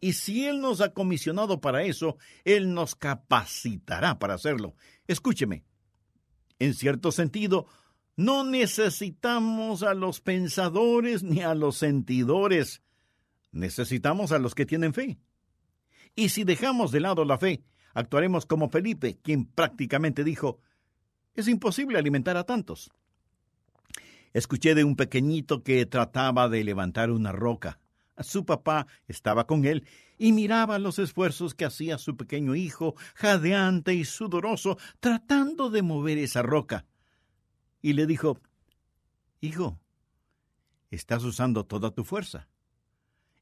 Y 0.00 0.14
si 0.14 0.46
Él 0.46 0.60
nos 0.60 0.80
ha 0.80 0.94
comisionado 0.94 1.60
para 1.60 1.82
eso, 1.82 2.16
Él 2.44 2.72
nos 2.72 2.94
capacitará 2.94 4.18
para 4.18 4.34
hacerlo. 4.34 4.74
Escúcheme. 5.06 5.64
En 6.60 6.74
cierto 6.74 7.10
sentido, 7.10 7.66
no 8.16 8.44
necesitamos 8.44 9.82
a 9.82 9.94
los 9.94 10.20
pensadores 10.20 11.22
ni 11.22 11.40
a 11.40 11.54
los 11.54 11.78
sentidores. 11.78 12.82
Necesitamos 13.50 14.30
a 14.30 14.38
los 14.38 14.54
que 14.54 14.66
tienen 14.66 14.94
fe. 14.94 15.18
Y 16.14 16.28
si 16.28 16.44
dejamos 16.44 16.92
de 16.92 17.00
lado 17.00 17.24
la 17.24 17.38
fe, 17.38 17.64
actuaremos 17.94 18.44
como 18.44 18.68
Felipe, 18.68 19.18
quien 19.22 19.46
prácticamente 19.46 20.22
dijo, 20.22 20.60
es 21.34 21.48
imposible 21.48 21.98
alimentar 21.98 22.36
a 22.36 22.44
tantos. 22.44 22.90
Escuché 24.34 24.74
de 24.74 24.84
un 24.84 24.96
pequeñito 24.96 25.62
que 25.62 25.86
trataba 25.86 26.48
de 26.50 26.62
levantar 26.62 27.10
una 27.10 27.32
roca. 27.32 27.80
Su 28.20 28.44
papá 28.44 28.86
estaba 29.08 29.46
con 29.46 29.64
él 29.64 29.86
y 30.18 30.32
miraba 30.32 30.78
los 30.78 30.98
esfuerzos 30.98 31.54
que 31.54 31.64
hacía 31.64 31.98
su 31.98 32.16
pequeño 32.16 32.54
hijo, 32.54 32.94
jadeante 33.14 33.94
y 33.94 34.04
sudoroso, 34.04 34.78
tratando 35.00 35.70
de 35.70 35.82
mover 35.82 36.18
esa 36.18 36.42
roca. 36.42 36.86
Y 37.80 37.94
le 37.94 38.06
dijo, 38.06 38.38
Hijo, 39.40 39.80
estás 40.90 41.24
usando 41.24 41.64
toda 41.64 41.92
tu 41.92 42.04
fuerza. 42.04 42.48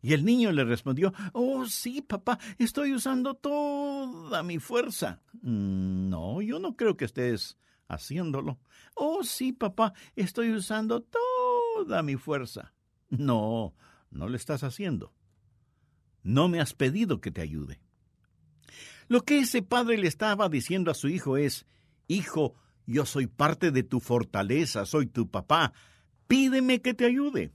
Y 0.00 0.12
el 0.12 0.24
niño 0.24 0.52
le 0.52 0.64
respondió, 0.64 1.12
Oh, 1.32 1.66
sí, 1.66 2.02
papá, 2.02 2.38
estoy 2.58 2.94
usando 2.94 3.34
toda 3.34 4.44
mi 4.44 4.58
fuerza. 4.58 5.20
Mm, 5.42 6.08
no, 6.08 6.40
yo 6.40 6.60
no 6.60 6.76
creo 6.76 6.96
que 6.96 7.06
estés 7.06 7.58
haciéndolo. 7.88 8.60
Oh, 8.94 9.24
sí, 9.24 9.52
papá, 9.52 9.94
estoy 10.14 10.52
usando 10.52 11.02
toda 11.02 12.02
mi 12.04 12.14
fuerza. 12.16 12.72
No, 13.10 13.74
no 14.10 14.28
lo 14.28 14.36
estás 14.36 14.62
haciendo. 14.62 15.12
No 16.22 16.48
me 16.48 16.60
has 16.60 16.74
pedido 16.74 17.20
que 17.20 17.30
te 17.30 17.40
ayude. 17.40 17.80
Lo 19.08 19.22
que 19.22 19.38
ese 19.38 19.62
padre 19.62 19.96
le 19.96 20.08
estaba 20.08 20.48
diciendo 20.48 20.90
a 20.90 20.94
su 20.94 21.08
hijo 21.08 21.36
es, 21.36 21.66
Hijo, 22.08 22.54
yo 22.86 23.04
soy 23.04 23.26
parte 23.26 23.70
de 23.70 23.82
tu 23.82 24.00
fortaleza, 24.00 24.86
soy 24.86 25.06
tu 25.06 25.30
papá, 25.30 25.72
pídeme 26.26 26.80
que 26.80 26.94
te 26.94 27.04
ayude. 27.04 27.52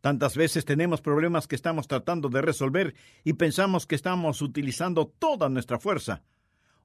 Tantas 0.00 0.36
veces 0.36 0.64
tenemos 0.64 1.00
problemas 1.00 1.48
que 1.48 1.56
estamos 1.56 1.88
tratando 1.88 2.28
de 2.28 2.40
resolver 2.40 2.94
y 3.24 3.32
pensamos 3.34 3.86
que 3.86 3.96
estamos 3.96 4.40
utilizando 4.40 5.06
toda 5.18 5.48
nuestra 5.48 5.80
fuerza, 5.80 6.22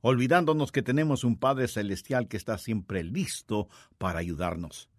olvidándonos 0.01 0.71
que 0.71 0.81
tenemos 0.81 1.23
un 1.23 1.37
Padre 1.37 1.67
Celestial 1.67 2.27
que 2.27 2.37
está 2.37 2.57
siempre 2.57 3.03
listo 3.03 3.67
para 3.99 4.19
ayudarnos. 4.19 4.89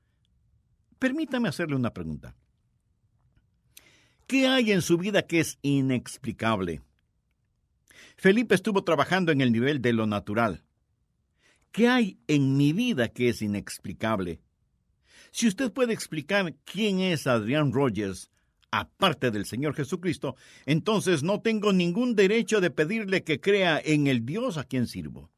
Permítame 1.01 1.49
hacerle 1.49 1.75
una 1.75 1.93
pregunta. 1.93 2.37
¿Qué 4.31 4.47
hay 4.47 4.71
en 4.71 4.81
su 4.81 4.97
vida 4.97 5.23
que 5.23 5.41
es 5.41 5.59
inexplicable? 5.61 6.83
Felipe 8.17 8.55
estuvo 8.55 8.85
trabajando 8.85 9.33
en 9.33 9.41
el 9.41 9.51
nivel 9.51 9.83
de 9.83 9.93
lo 9.93 10.07
natural. 10.07 10.63
¿Qué 11.73 11.89
hay 11.89 12.17
en 12.29 12.57
mi 12.57 12.73
vida 12.73 13.09
que 13.09 13.31
es 13.31 13.43
inexplicable? 13.43 14.39
Si 15.33 15.49
usted 15.49 15.73
puede 15.73 15.95
explicar 15.95 16.55
quién 16.65 17.01
es 17.01 17.27
Adrián 17.27 17.73
Rogers, 17.73 18.31
aparte 18.71 19.33
del 19.33 19.47
Señor 19.47 19.75
Jesucristo, 19.75 20.37
entonces 20.65 21.25
no 21.25 21.41
tengo 21.41 21.73
ningún 21.73 22.15
derecho 22.15 22.61
de 22.61 22.71
pedirle 22.71 23.25
que 23.25 23.41
crea 23.41 23.83
en 23.85 24.07
el 24.07 24.25
Dios 24.25 24.59
a 24.59 24.63
quien 24.63 24.87
sirvo. 24.87 25.29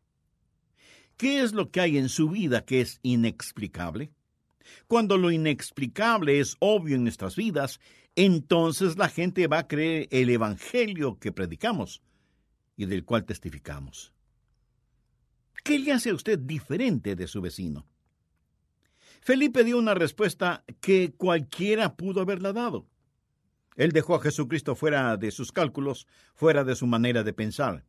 ¿Qué 1.17 1.41
es 1.41 1.55
lo 1.55 1.71
que 1.71 1.81
hay 1.81 1.97
en 1.97 2.11
su 2.11 2.29
vida 2.29 2.63
que 2.67 2.83
es 2.83 3.01
inexplicable? 3.03 4.13
Cuando 4.87 5.17
lo 5.17 5.31
inexplicable 5.31 6.41
es 6.41 6.57
obvio 6.61 6.97
en 6.97 7.05
nuestras 7.05 7.37
vidas, 7.37 7.81
entonces 8.17 8.97
la 8.97 9.09
gente 9.09 9.47
va 9.47 9.61
a 9.61 9.69
creer 9.69 10.09
el 10.11 10.31
Evangelio 10.31 11.19
que 11.19 11.33
predicamos 11.33 12.03
y 12.77 12.87
del 12.87 13.05
cual 13.05 13.25
testificamos. 13.25 14.13
¿Qué 15.65 15.79
le 15.79 15.93
hace 15.93 16.11
a 16.11 16.15
usted 16.15 16.39
diferente 16.39 17.15
de 17.15 17.27
su 17.27 17.41
vecino? 17.41 17.87
Felipe 19.21 19.63
dio 19.63 19.79
una 19.79 19.95
respuesta 19.95 20.65
que 20.81 21.13
cualquiera 21.13 21.95
pudo 21.95 22.21
haberla 22.21 22.53
dado. 22.53 22.89
Él 23.77 23.93
dejó 23.93 24.17
a 24.17 24.21
Jesucristo 24.21 24.75
fuera 24.75 25.17
de 25.17 25.31
sus 25.31 25.53
cálculos, 25.53 26.07
fuera 26.35 26.65
de 26.65 26.75
su 26.75 26.87
manera 26.87 27.23
de 27.23 27.33
pensar. 27.33 27.85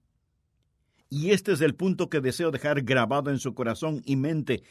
Y 1.09 1.31
este 1.31 1.51
es 1.51 1.61
el 1.61 1.75
punto 1.75 2.09
que 2.09 2.21
deseo 2.21 2.51
dejar 2.51 2.83
grabado 2.83 3.31
en 3.31 3.39
su 3.39 3.53
corazón 3.53 4.01
y 4.05 4.15
mente. 4.15 4.63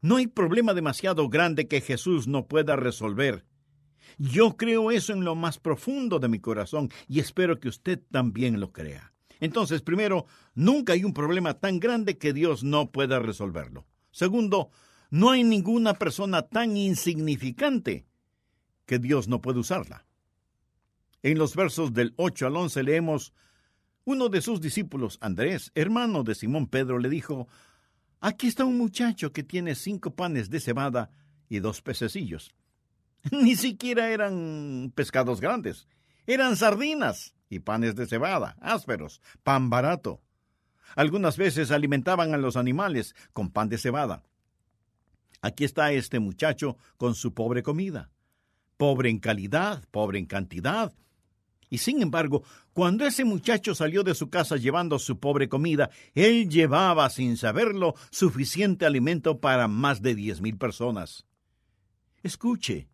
No 0.00 0.16
hay 0.16 0.26
problema 0.26 0.72
demasiado 0.72 1.28
grande 1.28 1.66
que 1.66 1.80
Jesús 1.80 2.28
no 2.28 2.46
pueda 2.46 2.76
resolver. 2.76 3.44
Yo 4.18 4.56
creo 4.56 4.90
eso 4.90 5.12
en 5.12 5.24
lo 5.24 5.34
más 5.34 5.58
profundo 5.58 6.18
de 6.18 6.28
mi 6.28 6.38
corazón 6.38 6.90
y 7.08 7.20
espero 7.20 7.58
que 7.58 7.68
usted 7.68 8.00
también 8.10 8.60
lo 8.60 8.72
crea. 8.72 9.12
Entonces, 9.40 9.82
primero, 9.82 10.26
nunca 10.54 10.92
hay 10.92 11.04
un 11.04 11.12
problema 11.12 11.54
tan 11.54 11.80
grande 11.80 12.18
que 12.18 12.32
Dios 12.32 12.64
no 12.64 12.90
pueda 12.90 13.18
resolverlo. 13.18 13.86
Segundo, 14.10 14.70
no 15.10 15.30
hay 15.30 15.44
ninguna 15.44 15.94
persona 15.94 16.42
tan 16.42 16.76
insignificante 16.76 18.06
que 18.86 18.98
Dios 18.98 19.28
no 19.28 19.40
puede 19.40 19.58
usarla. 19.58 20.06
En 21.22 21.38
los 21.38 21.56
versos 21.56 21.92
del 21.92 22.14
8 22.16 22.46
al 22.46 22.56
11 22.56 22.82
leemos, 22.82 23.32
uno 24.04 24.28
de 24.28 24.42
sus 24.42 24.60
discípulos, 24.60 25.18
Andrés, 25.20 25.72
hermano 25.74 26.22
de 26.22 26.34
Simón 26.34 26.66
Pedro, 26.66 26.98
le 26.98 27.08
dijo, 27.08 27.48
Aquí 28.20 28.46
está 28.46 28.64
un 28.64 28.78
muchacho 28.78 29.32
que 29.32 29.42
tiene 29.42 29.74
cinco 29.74 30.14
panes 30.14 30.48
de 30.48 30.60
cebada 30.60 31.10
y 31.48 31.58
dos 31.58 31.82
pececillos. 31.82 32.54
Ni 33.30 33.56
siquiera 33.56 34.10
eran 34.10 34.92
pescados 34.94 35.40
grandes, 35.40 35.88
eran 36.26 36.56
sardinas 36.56 37.34
y 37.48 37.60
panes 37.60 37.94
de 37.94 38.06
cebada, 38.06 38.56
ásperos, 38.60 39.20
pan 39.42 39.70
barato. 39.70 40.20
Algunas 40.96 41.36
veces 41.36 41.70
alimentaban 41.70 42.34
a 42.34 42.38
los 42.38 42.56
animales 42.56 43.14
con 43.32 43.50
pan 43.50 43.68
de 43.68 43.78
cebada. 43.78 44.22
Aquí 45.40 45.64
está 45.64 45.92
este 45.92 46.20
muchacho 46.20 46.76
con 46.96 47.14
su 47.14 47.34
pobre 47.34 47.62
comida. 47.62 48.10
Pobre 48.76 49.10
en 49.10 49.18
calidad, 49.18 49.84
pobre 49.90 50.18
en 50.18 50.26
cantidad. 50.26 50.94
Y 51.68 51.78
sin 51.78 52.02
embargo, 52.02 52.44
cuando 52.72 53.04
ese 53.06 53.24
muchacho 53.24 53.74
salió 53.74 54.04
de 54.04 54.14
su 54.14 54.30
casa 54.30 54.56
llevando 54.56 54.98
su 54.98 55.18
pobre 55.18 55.48
comida, 55.48 55.90
él 56.14 56.48
llevaba, 56.48 57.10
sin 57.10 57.36
saberlo, 57.36 57.94
suficiente 58.10 58.86
alimento 58.86 59.40
para 59.40 59.68
más 59.68 60.00
de 60.00 60.14
diez 60.14 60.40
mil 60.40 60.56
personas. 60.56 61.26
Escuche, 62.22 62.88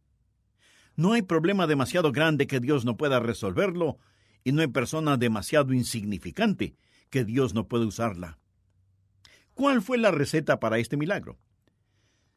no 1.01 1.15
hay 1.15 1.23
problema 1.23 1.67
demasiado 1.67 2.13
grande 2.13 2.47
que 2.47 2.61
Dios 2.61 2.85
no 2.85 2.99
pueda 2.99 3.21
resolverlo, 3.21 3.99
y 4.45 4.53
no 4.53 4.61
hay 4.61 4.67
persona 4.67 5.17
demasiado 5.17 5.73
insignificante 5.73 6.77
que 7.09 7.25
Dios 7.25 7.55
no 7.55 7.69
pueda 7.69 7.87
usarla. 7.87 8.39
¿Cuál 9.55 9.81
fue 9.81 9.97
la 9.97 10.11
receta 10.11 10.61
para 10.61 10.79
este 10.79 10.99
milagro? 10.99 11.39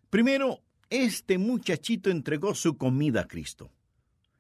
Primero, 0.10 0.64
este 0.90 1.38
muchachito 1.38 2.10
entregó 2.10 2.56
su 2.56 2.78
comida 2.78 3.22
a 3.22 3.28
Cristo. 3.28 3.74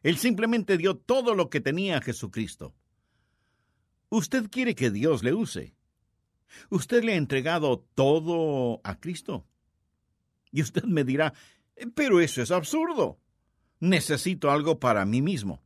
Él 0.03 0.17
simplemente 0.17 0.77
dio 0.77 0.95
todo 0.95 1.35
lo 1.35 1.49
que 1.49 1.59
tenía 1.59 1.97
a 1.97 2.01
Jesucristo. 2.01 2.73
Usted 4.07 4.49
quiere 4.49 4.73
que 4.73 4.89
Dios 4.89 5.21
le 5.23 5.33
use. 5.33 5.75
Usted 6.69 7.03
le 7.03 7.13
ha 7.13 7.17
entregado 7.17 7.85
todo 7.93 8.79
a 8.85 9.01
Cristo. 9.01 9.45
Y 10.49 10.61
usted 10.61 10.83
me 10.83 11.03
dirá, 11.03 11.33
pero 11.93 12.21
eso 12.21 12.41
es 12.41 12.51
absurdo 12.51 13.19
necesito 13.83 14.49
algo 14.49 14.79
para 14.79 15.05
mí 15.05 15.21
mismo. 15.21 15.61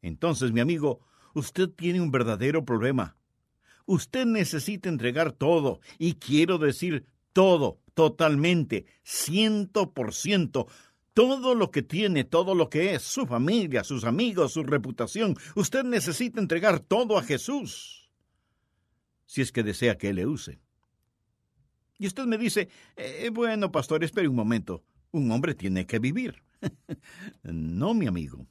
Entonces, 0.00 0.50
mi 0.50 0.60
amigo, 0.60 1.00
usted 1.34 1.68
tiene 1.68 2.00
un 2.00 2.10
verdadero 2.10 2.64
problema. 2.64 3.16
Usted 3.86 4.24
necesita 4.26 4.88
entregar 4.88 5.32
todo, 5.32 5.80
y 5.98 6.14
quiero 6.14 6.58
decir 6.58 7.06
todo, 7.32 7.80
totalmente, 7.94 8.86
ciento 9.02 9.92
por 9.92 10.14
ciento, 10.14 10.68
todo 11.12 11.54
lo 11.54 11.70
que 11.70 11.82
tiene, 11.82 12.24
todo 12.24 12.54
lo 12.54 12.70
que 12.70 12.94
es, 12.94 13.02
su 13.02 13.26
familia, 13.26 13.84
sus 13.84 14.04
amigos, 14.04 14.52
su 14.52 14.62
reputación. 14.62 15.36
Usted 15.54 15.84
necesita 15.84 16.40
entregar 16.40 16.80
todo 16.80 17.18
a 17.18 17.22
Jesús, 17.22 18.10
si 19.26 19.42
es 19.42 19.52
que 19.52 19.62
desea 19.62 19.98
que 19.98 20.12
le 20.12 20.26
use. 20.26 20.60
Y 21.98 22.06
usted 22.06 22.24
me 22.24 22.38
dice, 22.38 22.68
eh, 22.96 23.30
bueno, 23.32 23.72
pastor, 23.72 24.04
espere 24.04 24.28
un 24.28 24.36
momento, 24.36 24.84
un 25.12 25.30
hombre 25.30 25.54
tiene 25.54 25.86
que 25.86 25.98
vivir. 25.98 26.42
no, 27.42 27.94
mi 27.94 28.06
amigo. 28.06 28.46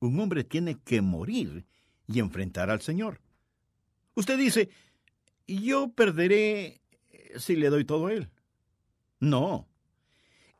Un 0.00 0.18
hombre 0.20 0.44
tiene 0.44 0.78
que 0.80 1.00
morir 1.00 1.66
y 2.06 2.18
enfrentar 2.18 2.70
al 2.70 2.80
Señor. 2.80 3.20
Usted 4.14 4.38
dice, 4.38 4.68
yo 5.46 5.92
perderé 5.92 6.80
si 7.36 7.56
le 7.56 7.70
doy 7.70 7.84
todo 7.84 8.06
a 8.06 8.12
Él. 8.12 8.30
No. 9.20 9.68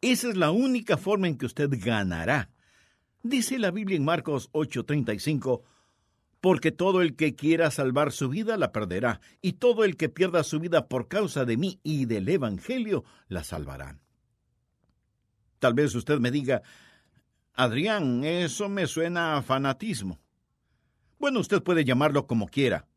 Esa 0.01 0.29
es 0.29 0.37
la 0.37 0.51
única 0.51 0.97
forma 0.97 1.29
en 1.29 1.37
que 1.37 1.47
usted 1.47 1.69
ganará. 1.71 2.51
Dice 3.23 3.59
la 3.59 3.71
Biblia 3.71 3.97
en 3.97 4.05
Marcos 4.05 4.51
8:35, 4.53 5.63
porque 6.41 6.73
todo 6.73 7.03
el 7.03 7.15
que 7.15 7.37
quiera 7.37 7.71
salvar 7.71 8.11
su 8.11 8.29
vida 8.29 8.57
la 8.57 8.73
perderá, 8.73 9.21
y 9.41 9.55
todo 9.55 9.85
el 9.85 9.97
que 9.97 10.09
pierda 10.09 10.43
su 10.43 10.59
vida 10.59 10.89
por 10.89 11.07
causa 11.07 11.45
de 11.45 11.57
mí 11.57 11.79
y 11.85 12.07
del 12.07 12.29
Evangelio 12.29 13.05
la 13.29 13.45
salvarán. 13.45 14.01
Tal 15.63 15.75
vez 15.75 15.95
usted 15.95 16.19
me 16.19 16.33
diga, 16.33 16.61
Adrián, 17.55 18.25
eso 18.25 18.69
me 18.69 18.89
suena 18.89 19.37
a 19.37 19.43
fanatismo. 19.43 20.19
Bueno, 21.21 21.39
usted 21.39 21.63
puede 21.63 21.85
llamarlo 21.85 22.27
como 22.27 22.49
quiera. 22.49 22.89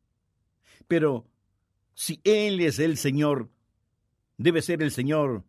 Pero 0.87 1.27
si 1.93 2.19
Él 2.23 2.59
es 2.61 2.79
el 2.79 2.97
Señor, 2.97 3.51
debe 4.37 4.63
ser 4.63 4.81
el 4.81 4.89
Señor 4.89 5.43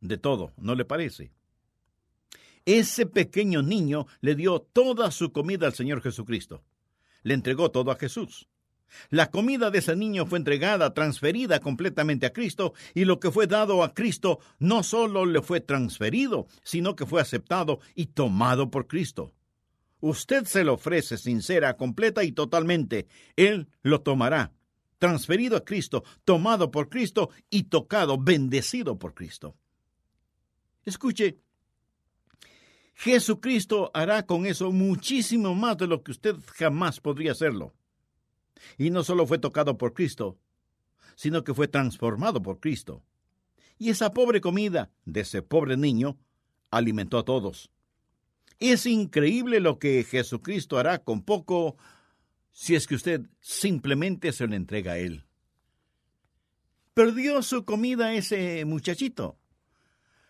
de 0.00 0.18
todo, 0.18 0.52
¿no 0.56 0.74
le 0.74 0.84
parece? 0.84 1.30
Ese 2.64 3.06
pequeño 3.06 3.62
niño 3.62 4.08
le 4.20 4.34
dio 4.34 4.58
toda 4.58 5.12
su 5.12 5.30
comida 5.30 5.68
al 5.68 5.74
Señor 5.74 6.02
Jesucristo. 6.02 6.64
Le 7.22 7.34
entregó 7.34 7.70
todo 7.70 7.92
a 7.92 7.96
Jesús. 7.96 8.48
La 9.08 9.30
comida 9.30 9.70
de 9.70 9.78
ese 9.78 9.96
niño 9.96 10.26
fue 10.26 10.38
entregada, 10.38 10.94
transferida 10.94 11.60
completamente 11.60 12.26
a 12.26 12.32
Cristo, 12.32 12.74
y 12.94 13.04
lo 13.04 13.20
que 13.20 13.30
fue 13.30 13.46
dado 13.46 13.82
a 13.82 13.94
Cristo 13.94 14.40
no 14.58 14.82
solo 14.82 15.26
le 15.26 15.42
fue 15.42 15.60
transferido, 15.60 16.46
sino 16.62 16.96
que 16.96 17.06
fue 17.06 17.20
aceptado 17.20 17.80
y 17.94 18.06
tomado 18.06 18.70
por 18.70 18.86
Cristo. 18.86 19.32
Usted 20.00 20.44
se 20.44 20.64
lo 20.64 20.74
ofrece 20.74 21.18
sincera, 21.18 21.76
completa 21.76 22.24
y 22.24 22.32
totalmente. 22.32 23.06
Él 23.36 23.68
lo 23.82 24.00
tomará, 24.00 24.52
transferido 24.98 25.56
a 25.56 25.64
Cristo, 25.64 26.04
tomado 26.24 26.70
por 26.70 26.88
Cristo 26.88 27.30
y 27.50 27.64
tocado, 27.64 28.18
bendecido 28.18 28.98
por 28.98 29.14
Cristo. 29.14 29.56
Escuche, 30.84 31.38
Jesucristo 32.94 33.90
hará 33.94 34.26
con 34.26 34.46
eso 34.46 34.72
muchísimo 34.72 35.54
más 35.54 35.76
de 35.78 35.86
lo 35.86 36.02
que 36.02 36.10
usted 36.10 36.36
jamás 36.54 37.00
podría 37.00 37.32
hacerlo. 37.32 37.74
Y 38.78 38.90
no 38.90 39.04
solo 39.04 39.26
fue 39.26 39.38
tocado 39.38 39.78
por 39.78 39.94
Cristo, 39.94 40.38
sino 41.14 41.44
que 41.44 41.54
fue 41.54 41.68
transformado 41.68 42.42
por 42.42 42.60
Cristo. 42.60 43.02
Y 43.78 43.90
esa 43.90 44.12
pobre 44.12 44.40
comida 44.40 44.90
de 45.04 45.20
ese 45.20 45.42
pobre 45.42 45.76
niño 45.76 46.18
alimentó 46.70 47.18
a 47.18 47.24
todos. 47.24 47.70
Es 48.58 48.84
increíble 48.86 49.60
lo 49.60 49.78
que 49.78 50.04
Jesucristo 50.04 50.78
hará 50.78 50.98
con 50.98 51.22
poco 51.22 51.76
si 52.52 52.74
es 52.74 52.86
que 52.86 52.94
usted 52.94 53.22
simplemente 53.40 54.32
se 54.32 54.46
lo 54.46 54.54
entrega 54.54 54.92
a 54.92 54.98
Él. 54.98 55.24
Perdió 56.94 57.42
su 57.42 57.64
comida 57.64 58.12
ese 58.12 58.64
muchachito. 58.64 59.38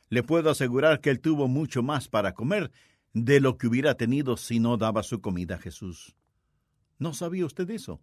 Le 0.08 0.22
puedo 0.22 0.50
asegurar 0.50 1.00
que 1.00 1.10
él 1.10 1.20
tuvo 1.20 1.48
mucho 1.48 1.82
más 1.82 2.08
para 2.08 2.34
comer 2.34 2.70
de 3.12 3.40
lo 3.40 3.58
que 3.58 3.66
hubiera 3.66 3.94
tenido 3.94 4.36
si 4.36 4.60
no 4.60 4.76
daba 4.76 5.02
su 5.02 5.20
comida 5.20 5.56
a 5.56 5.58
Jesús. 5.58 6.14
¿No 6.98 7.14
sabía 7.14 7.46
usted 7.46 7.68
eso? 7.70 8.00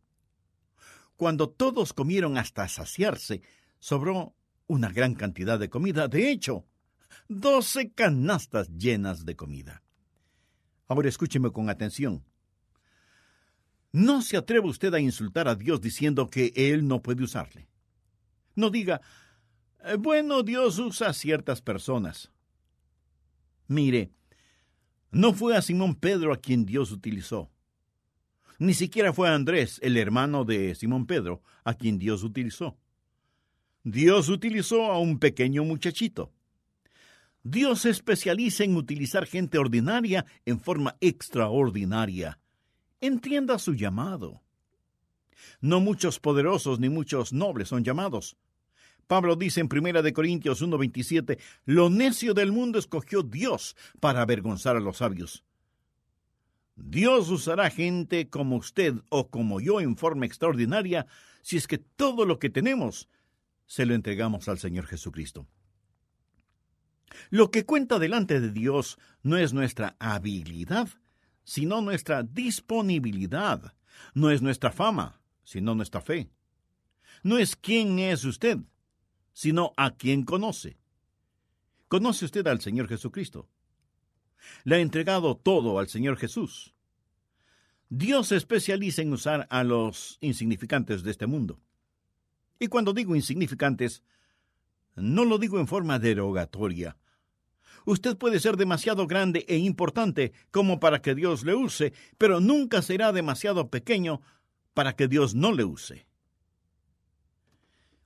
Cuando 1.17 1.49
todos 1.49 1.93
comieron 1.93 2.37
hasta 2.37 2.67
saciarse, 2.67 3.41
sobró 3.79 4.35
una 4.67 4.89
gran 4.89 5.15
cantidad 5.15 5.59
de 5.59 5.69
comida. 5.69 6.07
De 6.07 6.29
hecho, 6.29 6.65
doce 7.27 7.91
canastas 7.91 8.69
llenas 8.69 9.25
de 9.25 9.35
comida. 9.35 9.83
Ahora 10.87 11.09
escúcheme 11.09 11.51
con 11.51 11.69
atención. 11.69 12.23
No 13.91 14.21
se 14.21 14.37
atreva 14.37 14.67
usted 14.67 14.93
a 14.93 14.99
insultar 14.99 15.47
a 15.47 15.55
Dios 15.55 15.81
diciendo 15.81 16.29
que 16.29 16.53
Él 16.55 16.87
no 16.87 17.01
puede 17.01 17.23
usarle. 17.23 17.67
No 18.55 18.69
diga, 18.69 19.01
eh, 19.83 19.95
bueno, 19.97 20.43
Dios 20.43 20.77
usa 20.77 21.09
a 21.09 21.13
ciertas 21.13 21.61
personas. 21.61 22.31
Mire, 23.67 24.11
no 25.09 25.33
fue 25.33 25.57
a 25.57 25.61
Simón 25.61 25.95
Pedro 25.95 26.31
a 26.31 26.37
quien 26.37 26.65
Dios 26.65 26.91
utilizó. 26.91 27.49
Ni 28.59 28.73
siquiera 28.73 29.13
fue 29.13 29.29
Andrés, 29.29 29.79
el 29.83 29.97
hermano 29.97 30.43
de 30.43 30.73
Simón 30.73 31.05
Pedro, 31.05 31.41
a 31.63 31.75
quien 31.75 31.99
Dios 31.99 32.23
utilizó. 32.23 32.77
Dios 33.83 34.29
utilizó 34.29 34.91
a 34.91 34.99
un 34.99 35.19
pequeño 35.19 35.63
muchachito. 35.63 36.31
Dios 37.43 37.81
se 37.81 37.91
especializa 37.91 38.63
en 38.63 38.75
utilizar 38.75 39.25
gente 39.25 39.57
ordinaria 39.57 40.25
en 40.45 40.59
forma 40.59 40.97
extraordinaria. 40.99 42.39
Entienda 42.99 43.59
su 43.59 43.75
llamado. 43.75 44.41
No 45.61 45.79
muchos 45.79 46.19
poderosos 46.19 46.79
ni 46.79 46.89
muchos 46.89 47.31
nobles 47.31 47.69
son 47.69 47.83
llamados. 47.83 48.37
Pablo 49.07 49.35
dice 49.37 49.61
en 49.61 49.69
1 49.71 50.01
de 50.01 50.13
Corintios 50.13 50.61
1:27, 50.61 51.39
lo 51.65 51.89
necio 51.89 52.33
del 52.33 52.51
mundo 52.51 52.79
escogió 52.79 53.23
Dios 53.23 53.75
para 54.01 54.21
avergonzar 54.21 54.75
a 54.75 54.81
los 54.81 54.97
sabios. 54.97 55.45
Dios 56.77 57.29
usará 57.29 57.69
gente 57.69 58.29
como 58.29 58.55
usted 58.55 58.93
o 59.09 59.29
como 59.29 59.59
yo 59.59 59.81
en 59.81 59.97
forma 59.97 60.25
extraordinaria 60.25 61.07
si 61.41 61.57
es 61.57 61.67
que 61.67 61.79
todo 61.79 62.23
lo 62.23 62.39
que 62.39 62.49
tenemos 62.49 63.09
se 63.65 63.85
lo 63.85 63.95
entregamos 63.95 64.47
al 64.47 64.59
Señor 64.59 64.85
Jesucristo. 64.85 65.47
Lo 67.29 67.51
que 67.51 67.65
cuenta 67.65 67.99
delante 67.99 68.39
de 68.39 68.51
Dios 68.51 68.97
no 69.23 69.37
es 69.37 69.53
nuestra 69.53 69.95
habilidad, 69.99 70.89
sino 71.43 71.81
nuestra 71.81 72.23
disponibilidad. 72.23 73.73
No 74.13 74.29
es 74.29 74.41
nuestra 74.41 74.71
fama, 74.71 75.21
sino 75.43 75.73
nuestra 75.73 76.01
fe. 76.01 76.29
No 77.23 77.39
es 77.39 77.55
quién 77.55 77.97
es 77.97 78.23
usted, 78.23 78.59
sino 79.33 79.73
a 79.77 79.95
quién 79.95 80.23
conoce. 80.23 80.77
¿Conoce 81.87 82.25
usted 82.25 82.45
al 82.47 82.61
Señor 82.61 82.87
Jesucristo? 82.87 83.49
Le 84.63 84.75
ha 84.75 84.79
entregado 84.79 85.35
todo 85.35 85.79
al 85.79 85.87
Señor 85.87 86.17
Jesús. 86.17 86.73
Dios 87.89 88.27
se 88.27 88.35
especializa 88.35 89.01
en 89.01 89.13
usar 89.13 89.47
a 89.49 89.63
los 89.63 90.17
insignificantes 90.21 91.03
de 91.03 91.11
este 91.11 91.27
mundo. 91.27 91.59
Y 92.59 92.67
cuando 92.67 92.93
digo 92.93 93.15
insignificantes, 93.15 94.03
no 94.95 95.25
lo 95.25 95.37
digo 95.37 95.59
en 95.59 95.67
forma 95.67 95.99
derogatoria, 95.99 96.97
Usted 97.87 98.17
puede 98.17 98.41
ser 98.41 98.57
demasiado 98.57 99.07
grande 99.07 99.45
e 99.47 99.55
importante 99.55 100.33
como 100.51 100.77
para 100.77 101.01
que 101.01 101.15
Dios 101.15 101.45
le 101.45 101.55
use, 101.55 101.93
pero 102.17 102.41
nunca 102.41 102.81
será 102.81 103.13
demasiado 103.13 103.69
pequeño 103.69 104.19
para 104.73 104.97
que 104.97 105.07
Dios 105.07 105.35
no 105.35 105.53
le 105.53 105.63
use. 105.63 106.05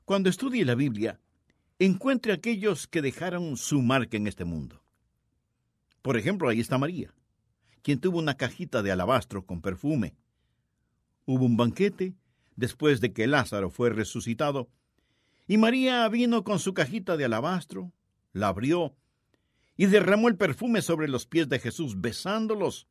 Cuando 0.05 0.29
estudie 0.29 0.65
la 0.65 0.75
Biblia, 0.75 1.19
encuentre 1.79 2.31
aquellos 2.31 2.85
que 2.85 3.01
dejaron 3.01 3.57
su 3.57 3.81
marca 3.81 4.17
en 4.17 4.27
este 4.27 4.45
mundo. 4.45 4.80
Por 6.01 6.17
ejemplo, 6.17 6.49
ahí 6.49 6.59
está 6.59 6.77
María, 6.77 7.13
quien 7.81 7.99
tuvo 7.99 8.19
una 8.19 8.35
cajita 8.35 8.81
de 8.81 8.91
alabastro 8.91 9.45
con 9.45 9.61
perfume. 9.61 10.15
Hubo 11.25 11.45
un 11.45 11.57
banquete 11.57 12.13
después 12.55 13.01
de 13.01 13.13
que 13.13 13.27
Lázaro 13.27 13.69
fue 13.69 13.89
resucitado, 13.89 14.69
y 15.47 15.57
María 15.57 16.07
vino 16.09 16.43
con 16.43 16.59
su 16.59 16.73
cajita 16.73 17.17
de 17.17 17.25
alabastro, 17.25 17.91
la 18.33 18.47
abrió 18.47 18.95
y 19.75 19.87
derramó 19.87 20.27
el 20.27 20.37
perfume 20.37 20.81
sobre 20.81 21.07
los 21.07 21.25
pies 21.25 21.49
de 21.49 21.59
Jesús, 21.59 21.99
besándolos. 21.99 22.87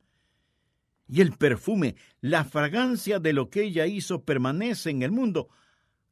Y 1.07 1.21
el 1.21 1.31
perfume, 1.31 1.95
la 2.19 2.43
fragancia 2.43 3.19
de 3.19 3.33
lo 3.33 3.49
que 3.49 3.63
ella 3.63 3.85
hizo, 3.85 4.23
permanece 4.23 4.89
en 4.89 5.01
el 5.01 5.11
mundo 5.11 5.49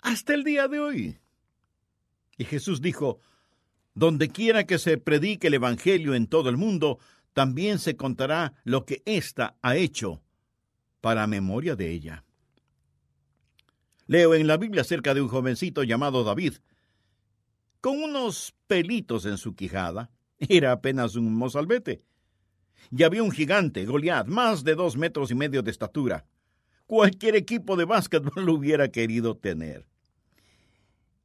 hasta 0.01 0.33
el 0.33 0.43
día 0.43 0.67
de 0.67 0.79
hoy. 0.79 1.19
Y 2.37 2.45
Jesús 2.45 2.81
dijo, 2.81 3.19
Donde 3.93 4.29
quiera 4.29 4.65
que 4.65 4.77
se 4.77 4.97
predique 4.97 5.47
el 5.47 5.55
Evangelio 5.55 6.15
en 6.15 6.27
todo 6.27 6.49
el 6.49 6.57
mundo, 6.57 6.99
también 7.33 7.79
se 7.79 7.95
contará 7.95 8.53
lo 8.63 8.85
que 8.85 9.01
ésta 9.05 9.57
ha 9.61 9.75
hecho, 9.75 10.21
para 11.01 11.27
memoria 11.27 11.75
de 11.75 11.91
ella. 11.91 12.23
Leo 14.07 14.33
en 14.33 14.47
la 14.47 14.57
Biblia 14.57 14.81
acerca 14.81 15.13
de 15.13 15.21
un 15.21 15.27
jovencito 15.27 15.83
llamado 15.83 16.23
David, 16.23 16.55
con 17.81 18.01
unos 18.01 18.53
pelitos 18.67 19.25
en 19.25 19.37
su 19.37 19.55
quijada, 19.55 20.09
era 20.39 20.71
apenas 20.71 21.15
un 21.15 21.33
mozalbete. 21.35 22.03
Y 22.91 23.03
había 23.03 23.23
un 23.23 23.31
gigante, 23.31 23.85
Goliat, 23.85 24.27
más 24.27 24.63
de 24.63 24.75
dos 24.75 24.97
metros 24.97 25.31
y 25.31 25.35
medio 25.35 25.61
de 25.61 25.71
estatura. 25.71 26.25
Cualquier 26.87 27.35
equipo 27.35 27.75
de 27.75 27.85
básquetbol 27.85 28.45
lo 28.45 28.53
hubiera 28.53 28.89
querido 28.89 29.37
tener. 29.37 29.85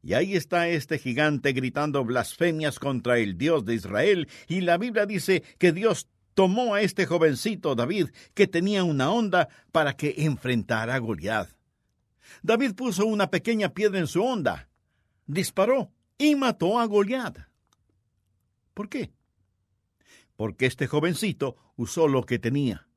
Y 0.04 0.12
ahí 0.12 0.36
está 0.36 0.68
este 0.68 0.98
gigante 0.98 1.54
gritando 1.54 2.04
blasfemias 2.04 2.78
contra 2.78 3.18
el 3.18 3.38
Dios 3.38 3.64
de 3.64 3.72
Israel, 3.72 4.28
y 4.46 4.60
la 4.60 4.76
Biblia 4.76 5.06
dice 5.06 5.42
que 5.58 5.72
Dios 5.72 6.10
tomó 6.34 6.74
a 6.74 6.82
este 6.82 7.06
jovencito 7.06 7.74
David, 7.74 8.10
que 8.34 8.46
tenía 8.46 8.84
una 8.84 9.10
onda, 9.10 9.48
para 9.72 9.96
que 9.96 10.14
enfrentara 10.18 10.94
a 10.94 10.98
Goliat. 10.98 11.48
David 12.42 12.74
puso 12.74 13.06
una 13.06 13.30
pequeña 13.30 13.70
piedra 13.70 13.98
en 13.98 14.06
su 14.06 14.22
onda, 14.22 14.68
disparó 15.26 15.90
y 16.18 16.34
mató 16.34 16.78
a 16.78 16.84
Goliat. 16.84 17.38
¿Por 18.74 18.90
qué? 18.90 19.10
Porque 20.36 20.66
este 20.66 20.86
jovencito 20.86 21.56
usó 21.76 22.08
lo 22.08 22.26
que 22.26 22.38
tenía. 22.38 22.88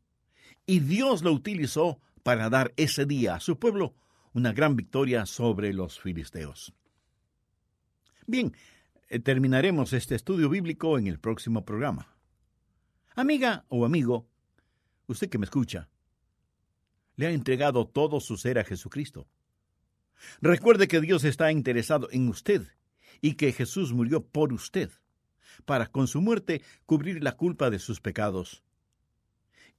Y 0.65 0.81
Dios 0.81 1.23
lo 1.23 1.31
utilizó 1.31 2.01
para 2.23 2.49
dar 2.49 2.73
ese 2.75 3.05
día 3.05 3.35
a 3.35 3.39
su 3.39 3.57
pueblo 3.57 3.95
una 4.33 4.51
gran 4.51 4.75
victoria 4.75 5.25
sobre 5.25 5.71
los 5.71 6.01
filisteos. 6.01 6.73
Bien, 8.29 8.53
eh, 9.07 9.19
terminaremos 9.19 9.93
este 9.93 10.13
estudio 10.13 10.49
bíblico 10.49 10.97
en 10.97 11.07
el 11.07 11.17
próximo 11.17 11.63
programa. 11.63 12.13
Amiga 13.15 13.63
o 13.69 13.85
amigo, 13.85 14.27
usted 15.07 15.29
que 15.29 15.37
me 15.37 15.45
escucha, 15.45 15.87
le 17.15 17.27
ha 17.27 17.31
entregado 17.31 17.87
todo 17.87 18.19
su 18.19 18.35
ser 18.35 18.59
a 18.59 18.65
Jesucristo. 18.65 19.29
Recuerde 20.41 20.89
que 20.89 20.99
Dios 20.99 21.23
está 21.23 21.53
interesado 21.53 22.09
en 22.11 22.27
usted 22.27 22.67
y 23.21 23.35
que 23.35 23.53
Jesús 23.53 23.93
murió 23.93 24.25
por 24.27 24.51
usted 24.51 24.91
para 25.63 25.87
con 25.87 26.07
su 26.07 26.21
muerte 26.21 26.61
cubrir 26.85 27.23
la 27.23 27.31
culpa 27.31 27.69
de 27.69 27.79
sus 27.79 28.01
pecados. 28.01 28.61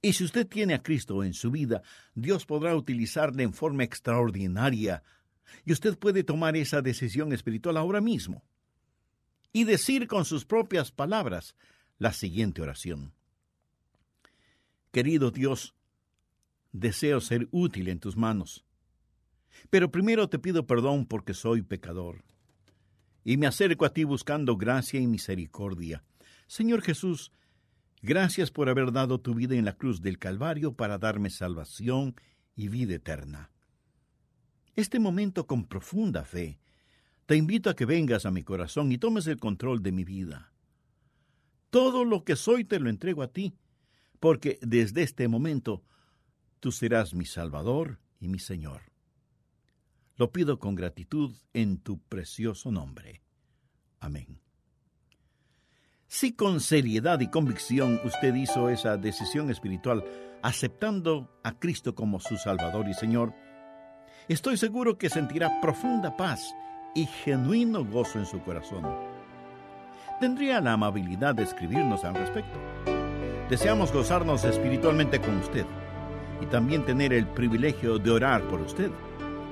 Y 0.01 0.13
si 0.13 0.23
usted 0.23 0.47
tiene 0.47 0.73
a 0.73 0.81
Cristo 0.81 1.23
en 1.23 1.35
su 1.35 1.51
vida, 1.51 1.83
Dios 2.15 2.47
podrá 2.47 2.75
utilizarle 2.75 3.43
en 3.43 3.53
forma 3.53 3.83
extraordinaria, 3.83 5.03
y 5.65 5.71
usted 5.73 5.97
puede 5.97 6.23
tomar 6.23 6.55
esa 6.55 6.81
decisión 6.81 7.33
espiritual 7.33 7.77
ahora 7.77 8.01
mismo 8.01 8.43
y 9.51 9.63
decir 9.63 10.07
con 10.07 10.25
sus 10.25 10.45
propias 10.45 10.91
palabras 10.91 11.55
la 11.97 12.13
siguiente 12.13 12.61
oración. 12.61 13.13
Querido 14.91 15.31
Dios, 15.31 15.75
deseo 16.71 17.21
ser 17.21 17.47
útil 17.51 17.87
en 17.87 17.99
tus 17.99 18.15
manos, 18.15 18.65
pero 19.69 19.91
primero 19.91 20.29
te 20.29 20.39
pido 20.39 20.65
perdón 20.65 21.05
porque 21.05 21.33
soy 21.33 21.61
pecador 21.61 22.23
y 23.23 23.37
me 23.37 23.47
acerco 23.47 23.85
a 23.85 23.93
ti 23.93 24.03
buscando 24.03 24.57
gracia 24.57 24.99
y 24.99 25.07
misericordia. 25.07 26.03
Señor 26.47 26.81
Jesús, 26.81 27.31
gracias 28.01 28.49
por 28.49 28.69
haber 28.69 28.91
dado 28.91 29.19
tu 29.19 29.35
vida 29.35 29.55
en 29.55 29.65
la 29.65 29.73
cruz 29.73 30.01
del 30.01 30.17
Calvario 30.17 30.73
para 30.73 30.97
darme 30.97 31.29
salvación 31.29 32.15
y 32.55 32.69
vida 32.69 32.95
eterna. 32.95 33.51
Este 34.79 34.97
momento 34.97 35.45
con 35.45 35.65
profunda 35.65 36.23
fe, 36.23 36.57
te 37.25 37.35
invito 37.35 37.69
a 37.69 37.75
que 37.75 37.83
vengas 37.85 38.25
a 38.25 38.31
mi 38.31 38.43
corazón 38.43 38.93
y 38.93 38.97
tomes 38.97 39.27
el 39.27 39.37
control 39.37 39.83
de 39.83 39.91
mi 39.91 40.05
vida. 40.05 40.53
Todo 41.69 42.05
lo 42.05 42.23
que 42.23 42.37
soy 42.37 42.63
te 42.63 42.79
lo 42.79 42.89
entrego 42.89 43.21
a 43.21 43.27
ti, 43.27 43.57
porque 44.21 44.57
desde 44.61 45.03
este 45.03 45.27
momento 45.27 45.83
tú 46.61 46.71
serás 46.71 47.13
mi 47.13 47.25
Salvador 47.25 47.99
y 48.21 48.29
mi 48.29 48.39
Señor. 48.39 48.83
Lo 50.15 50.31
pido 50.31 50.59
con 50.59 50.75
gratitud 50.75 51.35
en 51.51 51.79
tu 51.79 51.99
precioso 51.99 52.71
nombre. 52.71 53.21
Amén. 53.99 54.39
Si 56.07 56.31
con 56.31 56.61
seriedad 56.61 57.19
y 57.19 57.29
convicción 57.29 57.99
usted 58.05 58.33
hizo 58.33 58.69
esa 58.69 58.95
decisión 58.95 59.49
espiritual 59.49 60.05
aceptando 60.41 61.37
a 61.43 61.59
Cristo 61.59 61.95
como 61.95 62.21
su 62.21 62.37
Salvador 62.37 62.87
y 62.87 62.93
Señor, 62.93 63.33
estoy 64.29 64.57
seguro 64.57 64.97
que 64.97 65.09
sentirá 65.09 65.59
profunda 65.59 66.15
paz 66.15 66.55
y 66.93 67.05
genuino 67.05 67.83
gozo 67.83 68.19
en 68.19 68.25
su 68.25 68.39
corazón. 68.41 68.85
Tendría 70.19 70.61
la 70.61 70.73
amabilidad 70.73 71.35
de 71.35 71.43
escribirnos 71.43 72.03
al 72.03 72.15
respecto. 72.15 72.59
Deseamos 73.49 73.91
gozarnos 73.91 74.43
espiritualmente 74.43 75.19
con 75.19 75.37
usted 75.37 75.65
y 76.41 76.45
también 76.45 76.85
tener 76.85 77.11
el 77.11 77.27
privilegio 77.27 77.97
de 77.97 78.11
orar 78.11 78.47
por 78.47 78.61
usted 78.61 78.91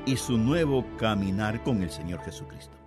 y 0.06 0.16
su 0.16 0.38
nuevo 0.38 0.86
caminar 0.98 1.63
con 1.63 1.82
el 1.82 1.90
Señor 1.90 2.22
Jesucristo. 2.24 2.78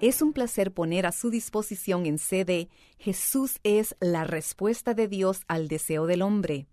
Es 0.00 0.22
un 0.22 0.32
placer 0.32 0.72
poner 0.72 1.06
a 1.06 1.12
su 1.12 1.28
disposición 1.28 2.06
en 2.06 2.18
CD 2.18 2.68
Jesús 2.98 3.58
es 3.64 3.96
la 4.00 4.24
respuesta 4.24 4.94
de 4.94 5.08
Dios 5.08 5.42
al 5.48 5.66
deseo 5.68 6.06
del 6.06 6.22
hombre. 6.22 6.66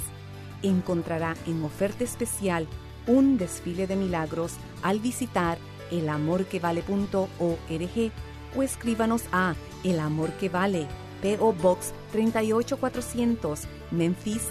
Encontrará 0.63 1.37
en 1.47 1.65
oferta 1.65 2.05
especial 2.05 2.67
un 3.07 3.39
desfile 3.39 3.87
de 3.87 3.97
milagros 3.97 4.55
al 4.83 5.01
visitar 5.01 5.59
elamorquevale.org 5.91 8.13
o 8.57 8.63
escríbanos 8.63 9.25
a 9.33 9.55
El 9.85 10.01
Amor 10.01 10.33
que 10.33 10.49
Vale, 10.49 10.87
PO 11.23 11.53
Box 11.53 11.93
38400, 12.13 13.61
Memphis, 13.91 14.43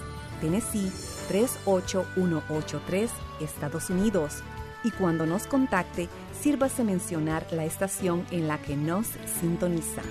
Tennessee 0.41 0.91
38183, 1.27 3.11
Estados 3.41 3.89
Unidos. 3.89 4.43
Y 4.83 4.91
cuando 4.91 5.25
nos 5.25 5.47
contacte, 5.47 6.07
sírvase 6.39 6.83
mencionar 6.83 7.45
la 7.51 7.65
estación 7.65 8.25
en 8.31 8.47
la 8.47 8.61
que 8.61 8.75
nos 8.77 9.07
sintoniza. 9.39 10.01